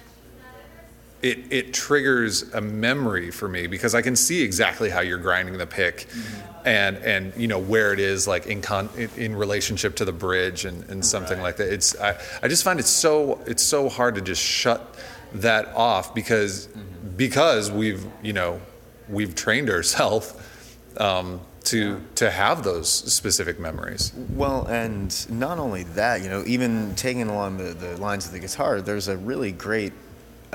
[1.21, 5.57] it it triggers a memory for me because I can see exactly how you're grinding
[5.57, 6.07] the pick,
[6.65, 10.65] and and you know where it is like in con in, relationship to the bridge
[10.65, 11.73] and, and something like that.
[11.73, 14.95] It's I, I just find it so it's so hard to just shut
[15.33, 16.67] that off because
[17.17, 18.61] because we've you know
[19.09, 20.33] we've trained ourselves
[20.97, 24.13] um, to to have those specific memories.
[24.31, 28.39] Well, and not only that, you know, even taking along the, the lines of the
[28.39, 29.93] guitar, there's a really great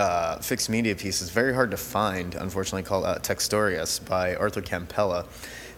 [0.01, 1.20] uh, fixed media piece.
[1.20, 5.26] is very hard to find, unfortunately, called uh, Textorius by Arthur Kampela.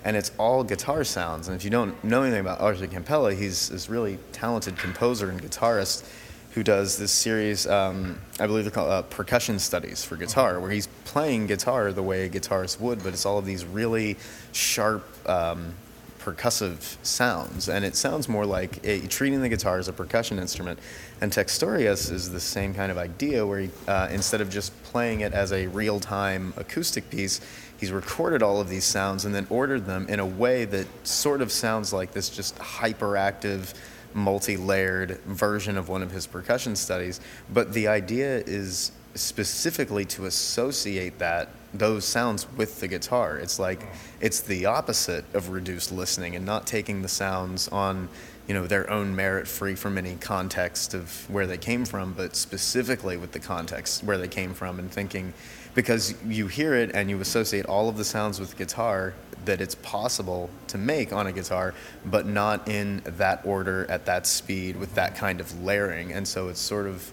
[0.05, 1.49] And it's all guitar sounds.
[1.49, 5.43] And if you don't know anything about Arthur Kampela, he's this really talented composer and
[5.43, 6.09] guitarist
[6.53, 10.71] who does this series, um, I believe they're called uh, percussion studies for guitar, where
[10.71, 14.19] he's playing guitar the way a guitarist would, but it's all of these really
[14.53, 15.75] sharp um,
[16.23, 20.79] percussive sounds, and it sounds more like a, treating the guitar as a percussion instrument.
[21.23, 25.21] And Textorius is the same kind of idea, where he, uh, instead of just playing
[25.21, 27.41] it as a real-time acoustic piece,
[27.79, 31.41] he's recorded all of these sounds and then ordered them in a way that sort
[31.41, 33.73] of sounds like this just hyperactive
[34.15, 37.21] multi-layered version of one of his percussion studies.
[37.53, 43.39] But the idea is specifically to associate that those sounds with the guitar.
[43.39, 43.87] It's like
[44.21, 48.09] it's the opposite of reduced listening and not taking the sounds on
[48.47, 52.35] you know their own merit free from any context of where they came from but
[52.35, 55.33] specifically with the context where they came from and thinking
[55.75, 59.15] because you hear it and you associate all of the sounds with guitar
[59.45, 61.75] that it's possible to make on a guitar,
[62.07, 66.13] but not in that order at that speed with that kind of layering.
[66.13, 67.11] And so it's sort of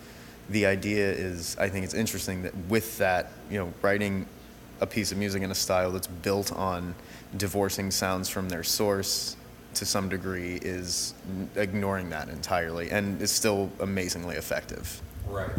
[0.50, 4.28] the idea is I think it's interesting that with that, you know, writing
[4.82, 6.96] a piece of music in a style that's built on
[7.36, 9.36] divorcing sounds from their source
[9.76, 11.14] to some degree is
[11.56, 15.02] ignoring that entirely and is still amazingly effective.
[15.28, 15.50] Right.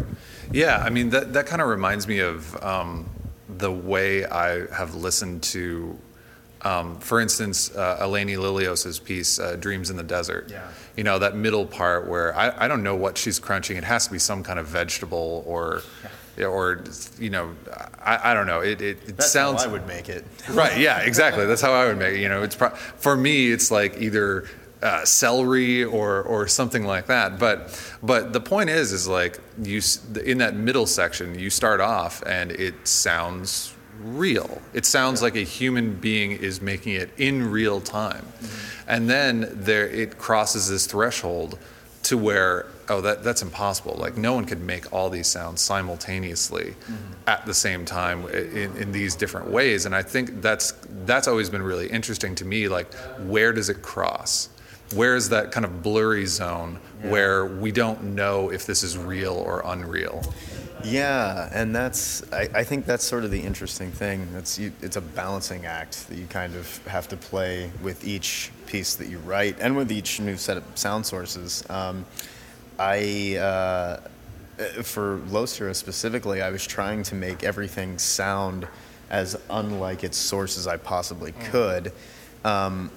[0.53, 3.09] Yeah, I mean that that kind of reminds me of um,
[3.49, 5.97] the way I have listened to,
[6.63, 10.67] um, for instance, uh, Elainie Lillios's piece uh, "Dreams in the Desert." Yeah.
[10.97, 13.77] You know that middle part where I, I don't know what she's crunching.
[13.77, 15.83] It has to be some kind of vegetable or.
[16.45, 16.83] Or
[17.19, 17.55] you know,
[18.03, 18.61] I, I don't know.
[18.61, 19.63] It it, it That's sounds.
[19.63, 20.25] how I would make it.
[20.51, 23.53] right yeah exactly that's how i would make it you know it's pro- for me
[23.53, 24.47] it's like either
[24.83, 29.81] uh, celery or or something like that but but the point is is like you
[30.25, 35.45] in that middle section you start off and it sounds real it sounds like a
[35.45, 38.27] human being is making it in real time
[38.89, 41.59] and then there it crosses this threshold
[42.03, 43.97] to where oh that that's impossible.
[43.99, 46.75] Like no one could make all these sounds simultaneously
[47.27, 49.87] at the same time in, in these different ways.
[49.87, 50.73] And i think that's
[51.07, 54.49] that's always been really interesting to me like where does it cross?
[54.95, 59.35] Where is that kind of blurry zone where we don't know if this is real
[59.35, 60.21] or unreal?
[60.83, 64.27] Yeah, and that's I, I think that's sort of the interesting thing.
[64.33, 68.51] That's you, it's a balancing act that you kind of have to play with each
[68.67, 71.63] piece that you write and with each new set of sound sources.
[71.69, 72.07] Um,
[72.81, 74.01] I uh,
[74.83, 78.67] for Losira specifically, I was trying to make everything sound
[79.11, 81.93] as unlike its source as I possibly could.
[82.43, 82.91] Um,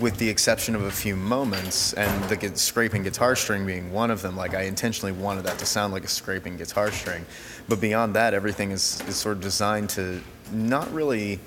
[0.00, 4.10] with the exception of a few moments, and the gu- scraping guitar string being one
[4.10, 4.36] of them.
[4.36, 7.24] Like I intentionally wanted that to sound like a scraping guitar string,
[7.68, 10.20] but beyond that, everything is, is sort of designed to
[10.52, 11.40] not really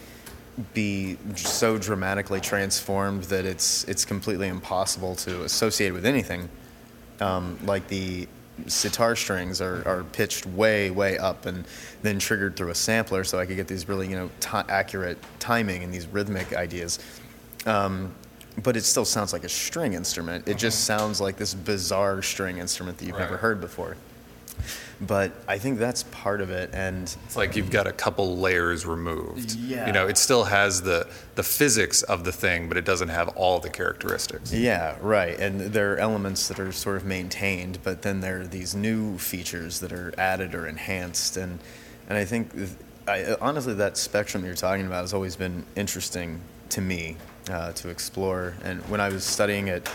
[0.73, 6.49] be so dramatically transformed that it's it's completely impossible to associate with anything.
[7.19, 8.27] Um, like the
[8.65, 11.65] sitar strings are, are pitched way way up and
[12.01, 15.17] then triggered through a sampler, so I could get these really you know ti accurate
[15.39, 16.99] timing and these rhythmic ideas.
[17.65, 18.13] Um,
[18.63, 20.47] but it still sounds like a string instrument.
[20.47, 23.97] It just sounds like this bizarre string instrument that you've never heard before.
[24.99, 28.85] But I think that's part of it, and It's like you've got a couple layers
[28.85, 29.55] removed.
[29.55, 29.85] Yeah.
[29.85, 33.29] You know, it still has the the physics of the thing, but it doesn't have
[33.29, 34.51] all the characteristics.
[34.51, 35.39] Yeah, right.
[35.39, 39.19] And there are elements that are sort of maintained, but then there are these new
[39.19, 41.37] features that are added or enhanced.
[41.37, 41.59] And
[42.09, 42.51] and I think,
[43.07, 47.17] I, honestly, that spectrum that you're talking about has always been interesting to me
[47.51, 48.55] uh, to explore.
[48.63, 49.87] And when I was studying at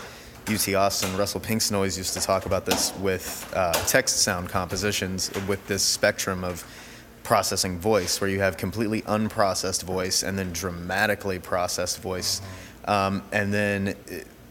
[0.47, 5.31] UT Austin, Russell Pinkston always used to talk about this with uh, text sound compositions,
[5.47, 6.65] with this spectrum of
[7.23, 12.41] processing voice, where you have completely unprocessed voice and then dramatically processed voice.
[12.85, 13.95] Um, and then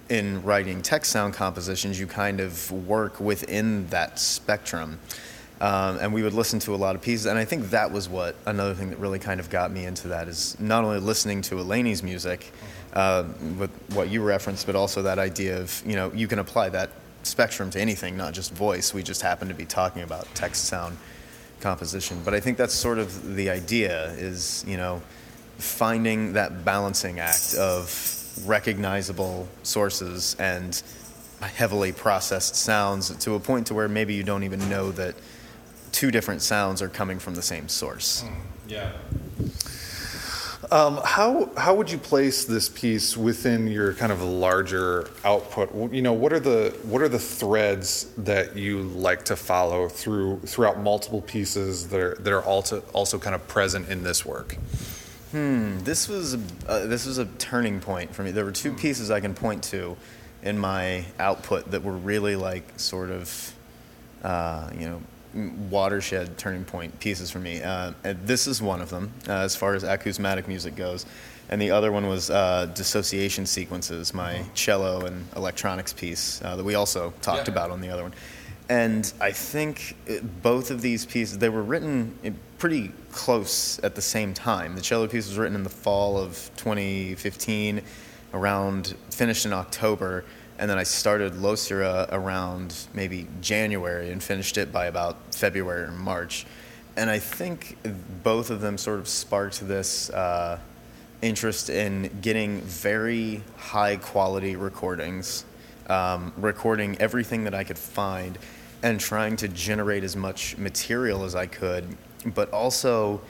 [0.08, 4.98] in writing text sound compositions, you kind of work within that spectrum.
[5.60, 7.26] Um, and we would listen to a lot of pieces.
[7.26, 10.08] And I think that was what another thing that really kind of got me into
[10.08, 12.50] that is not only listening to Elainie's music,
[12.92, 13.24] uh,
[13.58, 16.90] with what you referenced, but also that idea of, you know, you can apply that
[17.22, 18.92] spectrum to anything, not just voice.
[18.92, 20.96] We just happen to be talking about text sound
[21.60, 22.20] composition.
[22.24, 25.00] But I think that's sort of the idea is, you know,
[25.58, 30.82] finding that balancing act of recognizable sources and
[31.40, 35.14] heavily processed sounds to a point to where maybe you don't even know that
[35.92, 38.24] two different sounds are coming from the same source.
[38.66, 38.92] Yeah.
[40.70, 45.92] Um, how how would you place this piece within your kind of larger output?
[45.92, 50.40] You know, what are the what are the threads that you like to follow through
[50.40, 54.56] throughout multiple pieces that are that are also also kind of present in this work?
[55.32, 55.80] Hmm.
[55.80, 58.30] This was a, uh, this was a turning point for me.
[58.30, 59.96] There were two pieces I can point to
[60.42, 63.54] in my output that were really like sort of
[64.22, 65.02] uh, you know
[65.70, 67.62] watershed turning point pieces for me.
[67.62, 71.06] Uh, this is one of them uh, as far as acousmatic music goes.
[71.48, 76.64] and the other one was uh, Dissociation Sequences, my cello and electronics piece uh, that
[76.64, 77.52] we also talked Yeah.
[77.54, 78.14] about on the other one.
[78.68, 84.00] And I think uh, both of these pieces, they were written pretty close at the
[84.02, 84.76] same time.
[84.76, 87.82] The cello piece was written in the fall of 2015,
[88.32, 90.24] around, finished in October,
[90.62, 95.90] and then I started Losira around maybe January and finished it by about February or
[95.90, 96.46] March.
[96.96, 97.76] And I think
[98.22, 100.60] both of them sort of sparked this uh,
[101.20, 105.44] interest in getting very high quality recordings,
[105.88, 108.38] um, recording everything that I could find,
[108.84, 113.20] and trying to generate as much material as I could, but also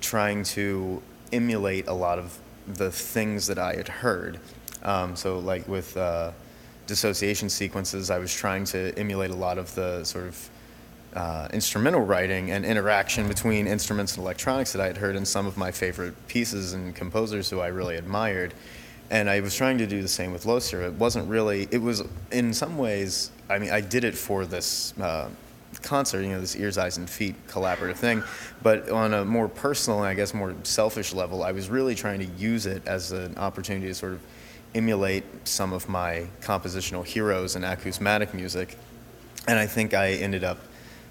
[0.00, 1.02] trying to
[1.34, 4.40] emulate a lot of the things that I had heard.
[4.82, 6.30] Um, so, like with uh,
[6.88, 10.50] dissociation sequences, I was trying to emulate a lot of the sort of
[11.14, 15.46] uh, instrumental writing and interaction between instruments and electronics that I had heard in some
[15.46, 18.54] of my favorite pieces and composers who I really admired.
[19.10, 20.88] And I was trying to do the same with Losira.
[20.88, 24.98] It wasn't really, it was in some ways, I mean, I did it for this
[24.98, 25.28] uh,
[25.82, 28.22] concert, you know, this Ears, Eyes, and Feet collaborative thing.
[28.62, 32.20] But on a more personal and I guess more selfish level, I was really trying
[32.20, 34.20] to use it as an opportunity to sort of
[34.74, 38.76] emulate some of my compositional heroes in acousmatic music.
[39.46, 40.58] And I think I ended up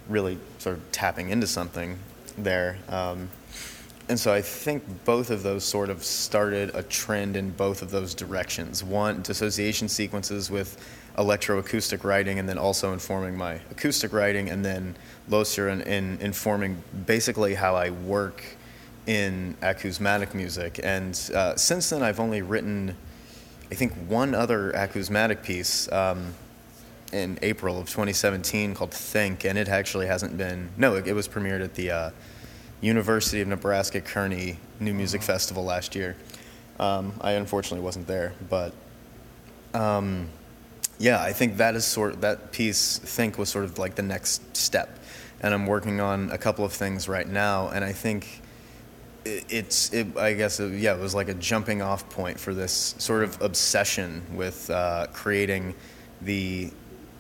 [0.07, 1.97] really sort of tapping into something
[2.37, 2.77] there.
[2.89, 3.29] Um,
[4.09, 7.91] and so I think both of those sort of started a trend in both of
[7.91, 8.83] those directions.
[8.83, 10.77] One, dissociation sequences with
[11.17, 14.95] electroacoustic writing, and then also informing my acoustic writing, and then
[15.29, 18.43] Losira in, in informing basically how I work
[19.07, 20.79] in acousmatic music.
[20.83, 22.95] And uh, since then, I've only written,
[23.71, 25.91] I think, one other acousmatic piece.
[25.91, 26.33] Um,
[27.13, 30.69] in April of 2017 called Think, and it actually hasn't been.
[30.77, 32.09] No, it, it was premiered at the uh,
[32.81, 36.15] University of Nebraska Kearney New Music Festival last year.
[36.79, 38.73] Um, I unfortunately wasn't there, but
[39.73, 40.29] um,
[40.99, 42.99] yeah, I think that is sort that piece.
[42.99, 44.99] Think was sort of like the next step,
[45.41, 48.41] and I'm working on a couple of things right now, and I think
[49.49, 53.23] it's it, I guess yeah it was like a jumping off point for this sort
[53.23, 55.75] of obsession with uh, creating
[56.21, 56.71] the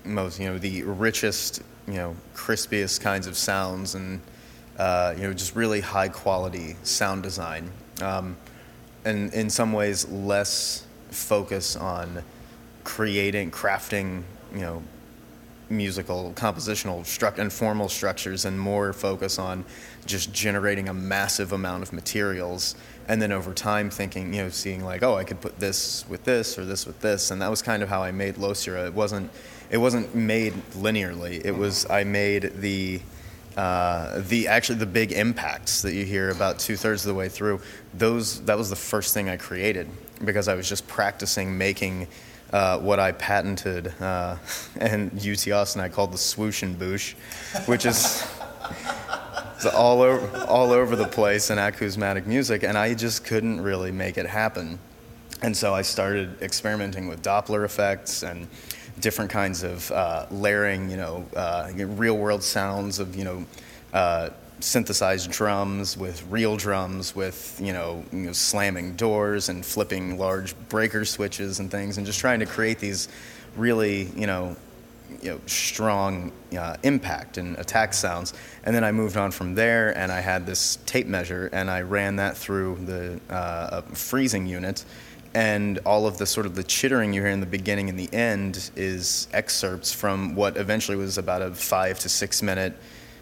[0.03, 4.21] most you know the richest you know crispiest kinds of sounds and
[4.77, 7.71] uh, you know just really high quality sound design.
[8.01, 8.37] Um,
[9.05, 12.23] and in some ways less focus on
[12.83, 14.83] creating crafting you know
[15.69, 19.65] musical compositional struct and formal structures and more focus on
[20.05, 22.75] just generating a massive amount of materials.
[23.07, 26.23] And then over time thinking you know seeing like oh i could put this with
[26.23, 27.31] this or this with this.
[27.31, 29.31] And that was kind of how i made losira it wasn't
[29.69, 31.43] it wasn't made linearly.
[31.43, 33.01] It was i made the
[33.57, 37.27] uh, the actually the big impacts that you hear about two thirds of the way
[37.27, 37.59] through.
[37.93, 39.87] Those that was the first thing i created
[40.23, 42.07] because i was just practicing making
[42.53, 44.37] uh, what I patented uh,
[44.79, 47.13] and UT Austin I called the swoosh and boosh,
[47.67, 48.27] which is
[49.73, 54.17] all over all over the place in acousmatic music, and I just couldn't really make
[54.17, 54.79] it happen.
[55.41, 58.47] And so I started experimenting with Doppler effects and
[58.99, 63.45] different kinds of uh, layering, you know, uh, real world sounds of, you know,
[63.93, 64.29] uh,
[64.59, 70.55] synthesized drums with real drums with, you know, you know, slamming doors and flipping large
[70.69, 73.07] breaker switches and things and just trying to create these
[73.55, 74.55] really, you know,
[75.21, 78.33] you know, strong uh, impact and attack sounds.
[78.63, 81.81] And then I moved on from there, and I had this tape measure, and I
[81.81, 84.83] ran that through the uh, freezing unit.
[85.33, 88.11] And all of the sort of the chittering you hear in the beginning and the
[88.13, 92.73] end is excerpts from what eventually was about a five to six minute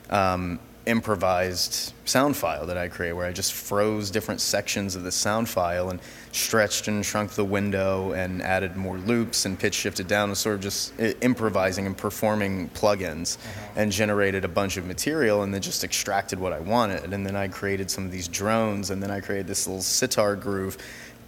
[0.09, 5.11] um, improvised sound file that I created, where I just froze different sections of the
[5.11, 5.99] sound file and
[6.31, 10.55] stretched and shrunk the window and added more loops and pitch shifted down and sort
[10.55, 13.71] of just eh, improvising and performing plugins uh-huh.
[13.77, 17.13] and generated a bunch of material and then just extracted what I wanted.
[17.13, 20.35] And then I created some of these drones and then I created this little sitar
[20.35, 20.77] groove.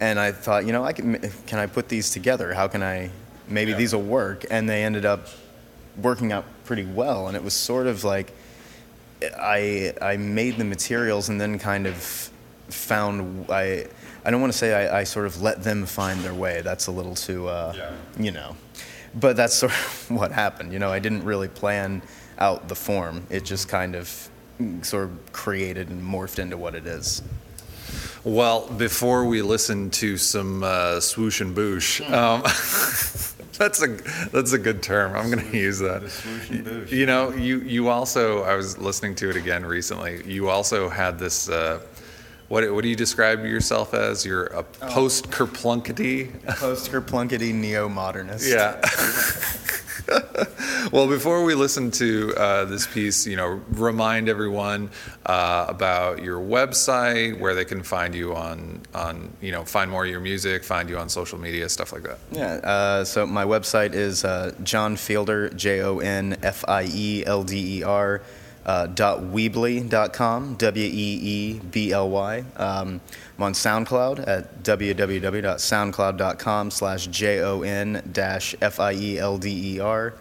[0.00, 2.54] And I thought, you know, I can, eh, can I put these together?
[2.54, 3.10] How can I,
[3.48, 4.44] maybe these will work?
[4.50, 5.26] And they ended up
[6.00, 7.26] working out pretty well.
[7.26, 8.32] And it was sort of like,
[9.38, 11.96] I I made the materials and then kind of
[12.68, 13.86] found I
[14.24, 16.60] I don't want to say I, I sort of let them find their way.
[16.60, 17.90] That's a little too uh, Yeah.
[18.18, 18.56] you know,
[19.14, 20.72] but that's sort of what happened.
[20.72, 22.02] You know, I didn't really plan
[22.38, 23.26] out the form.
[23.30, 24.28] It just kind of
[24.82, 27.22] sort of created and morphed into what it is.
[28.24, 32.42] Well, before we listen to some uh, swoosh and boosh, um,
[33.62, 33.88] that's a
[34.30, 35.16] that's a good term.
[35.16, 36.02] I'm going to use that.
[36.90, 40.22] You know, you you also I was listening to it again recently.
[40.24, 41.80] You also had this uh,
[42.46, 44.24] what what do you describe yourself as?
[44.24, 46.44] You're a post Kerplunkety.
[46.56, 48.48] Post Kerplunkety neo modernist.
[48.48, 48.80] Yeah.
[50.92, 54.90] well, before we listen to uh, this piece, you know, remind everyone
[55.26, 60.04] uh, about your website, where they can find you on, on, you know, find more
[60.04, 62.18] of your music, find you on social media, stuff like that.
[62.32, 62.54] Yeah.
[62.54, 67.44] Uh, so my website is uh, Jon Fielder, J O N F I E L
[67.44, 68.22] D E R.
[68.66, 72.44] Uh, dot weebly.com, W E E B L Y.
[72.56, 73.00] Um,
[73.38, 79.76] I'm on SoundCloud at www.soundcloud.com slash J O N dash F I E L D
[79.76, 80.12] E R.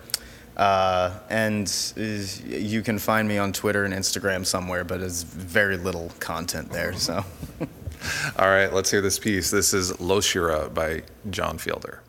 [0.57, 6.11] Uh, and you can find me on Twitter and Instagram somewhere, but it's very little
[6.19, 6.93] content there.
[6.93, 7.23] So,
[8.37, 9.51] All right, let's hear this piece.
[9.51, 12.01] This is Losira by Jon Fielder.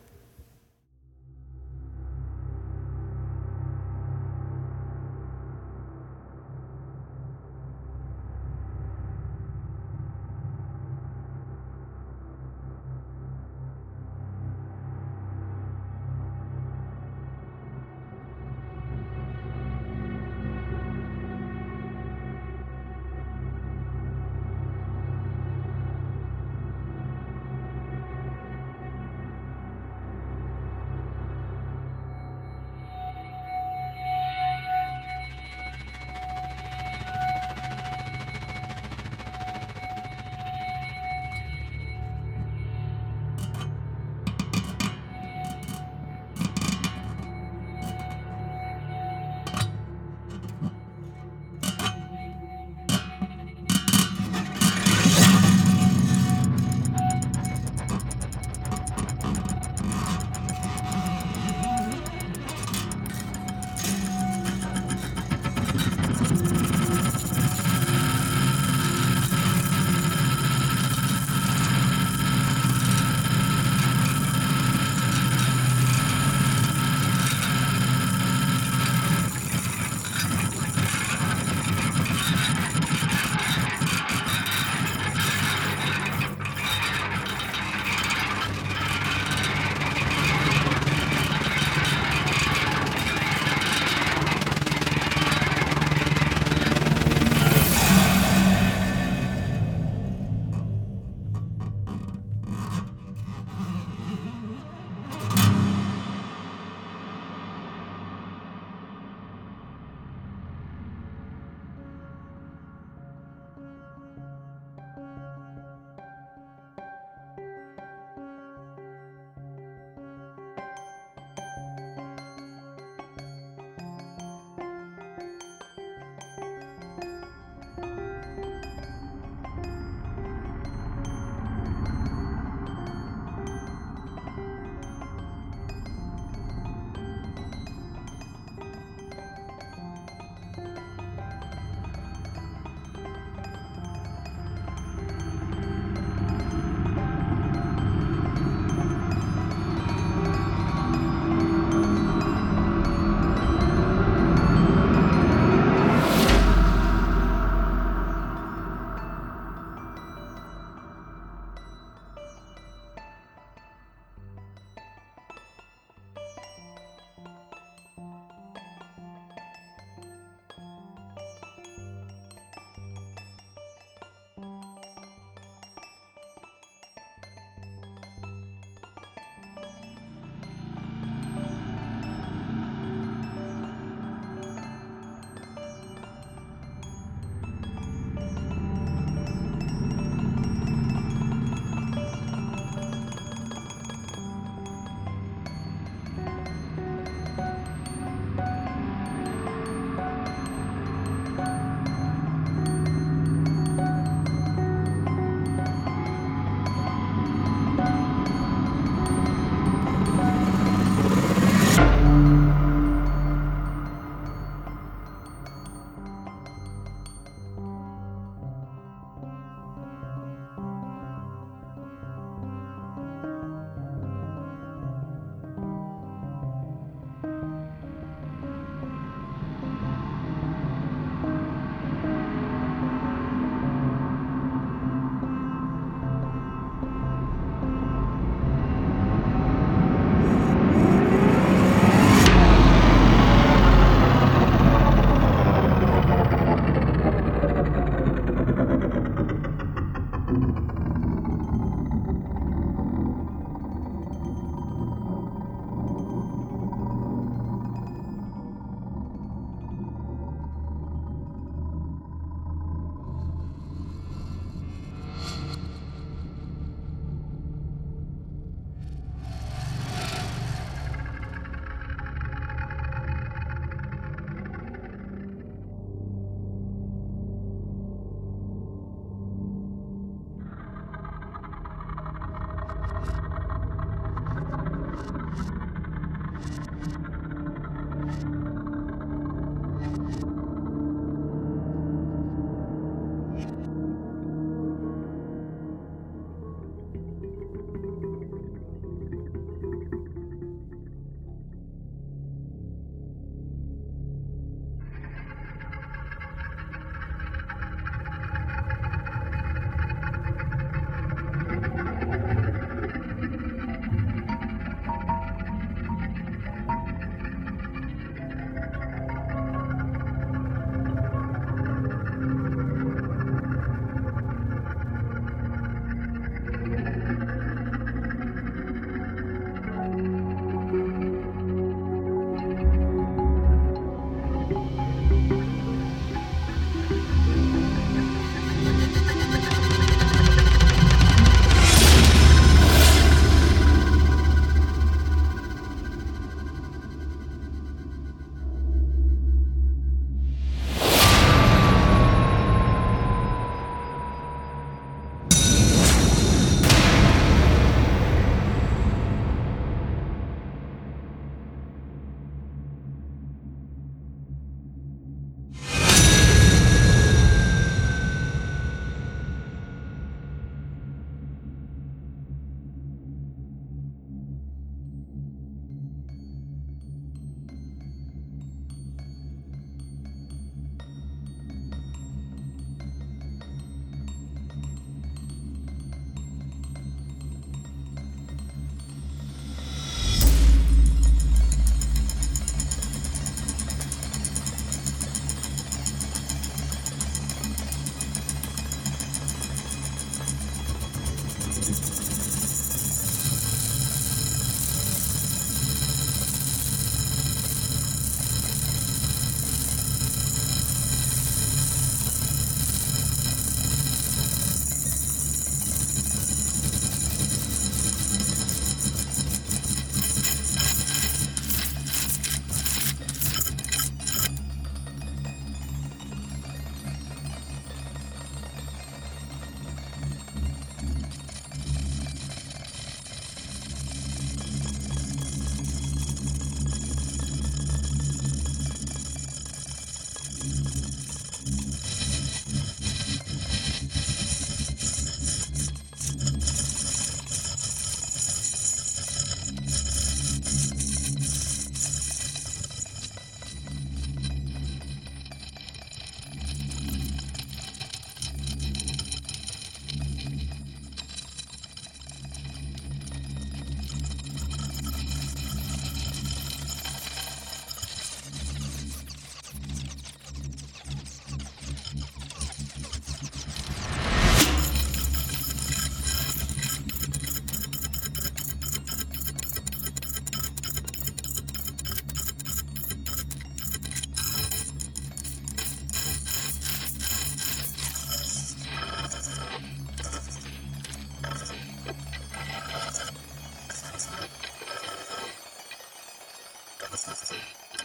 [497.05, 497.78] Podcast.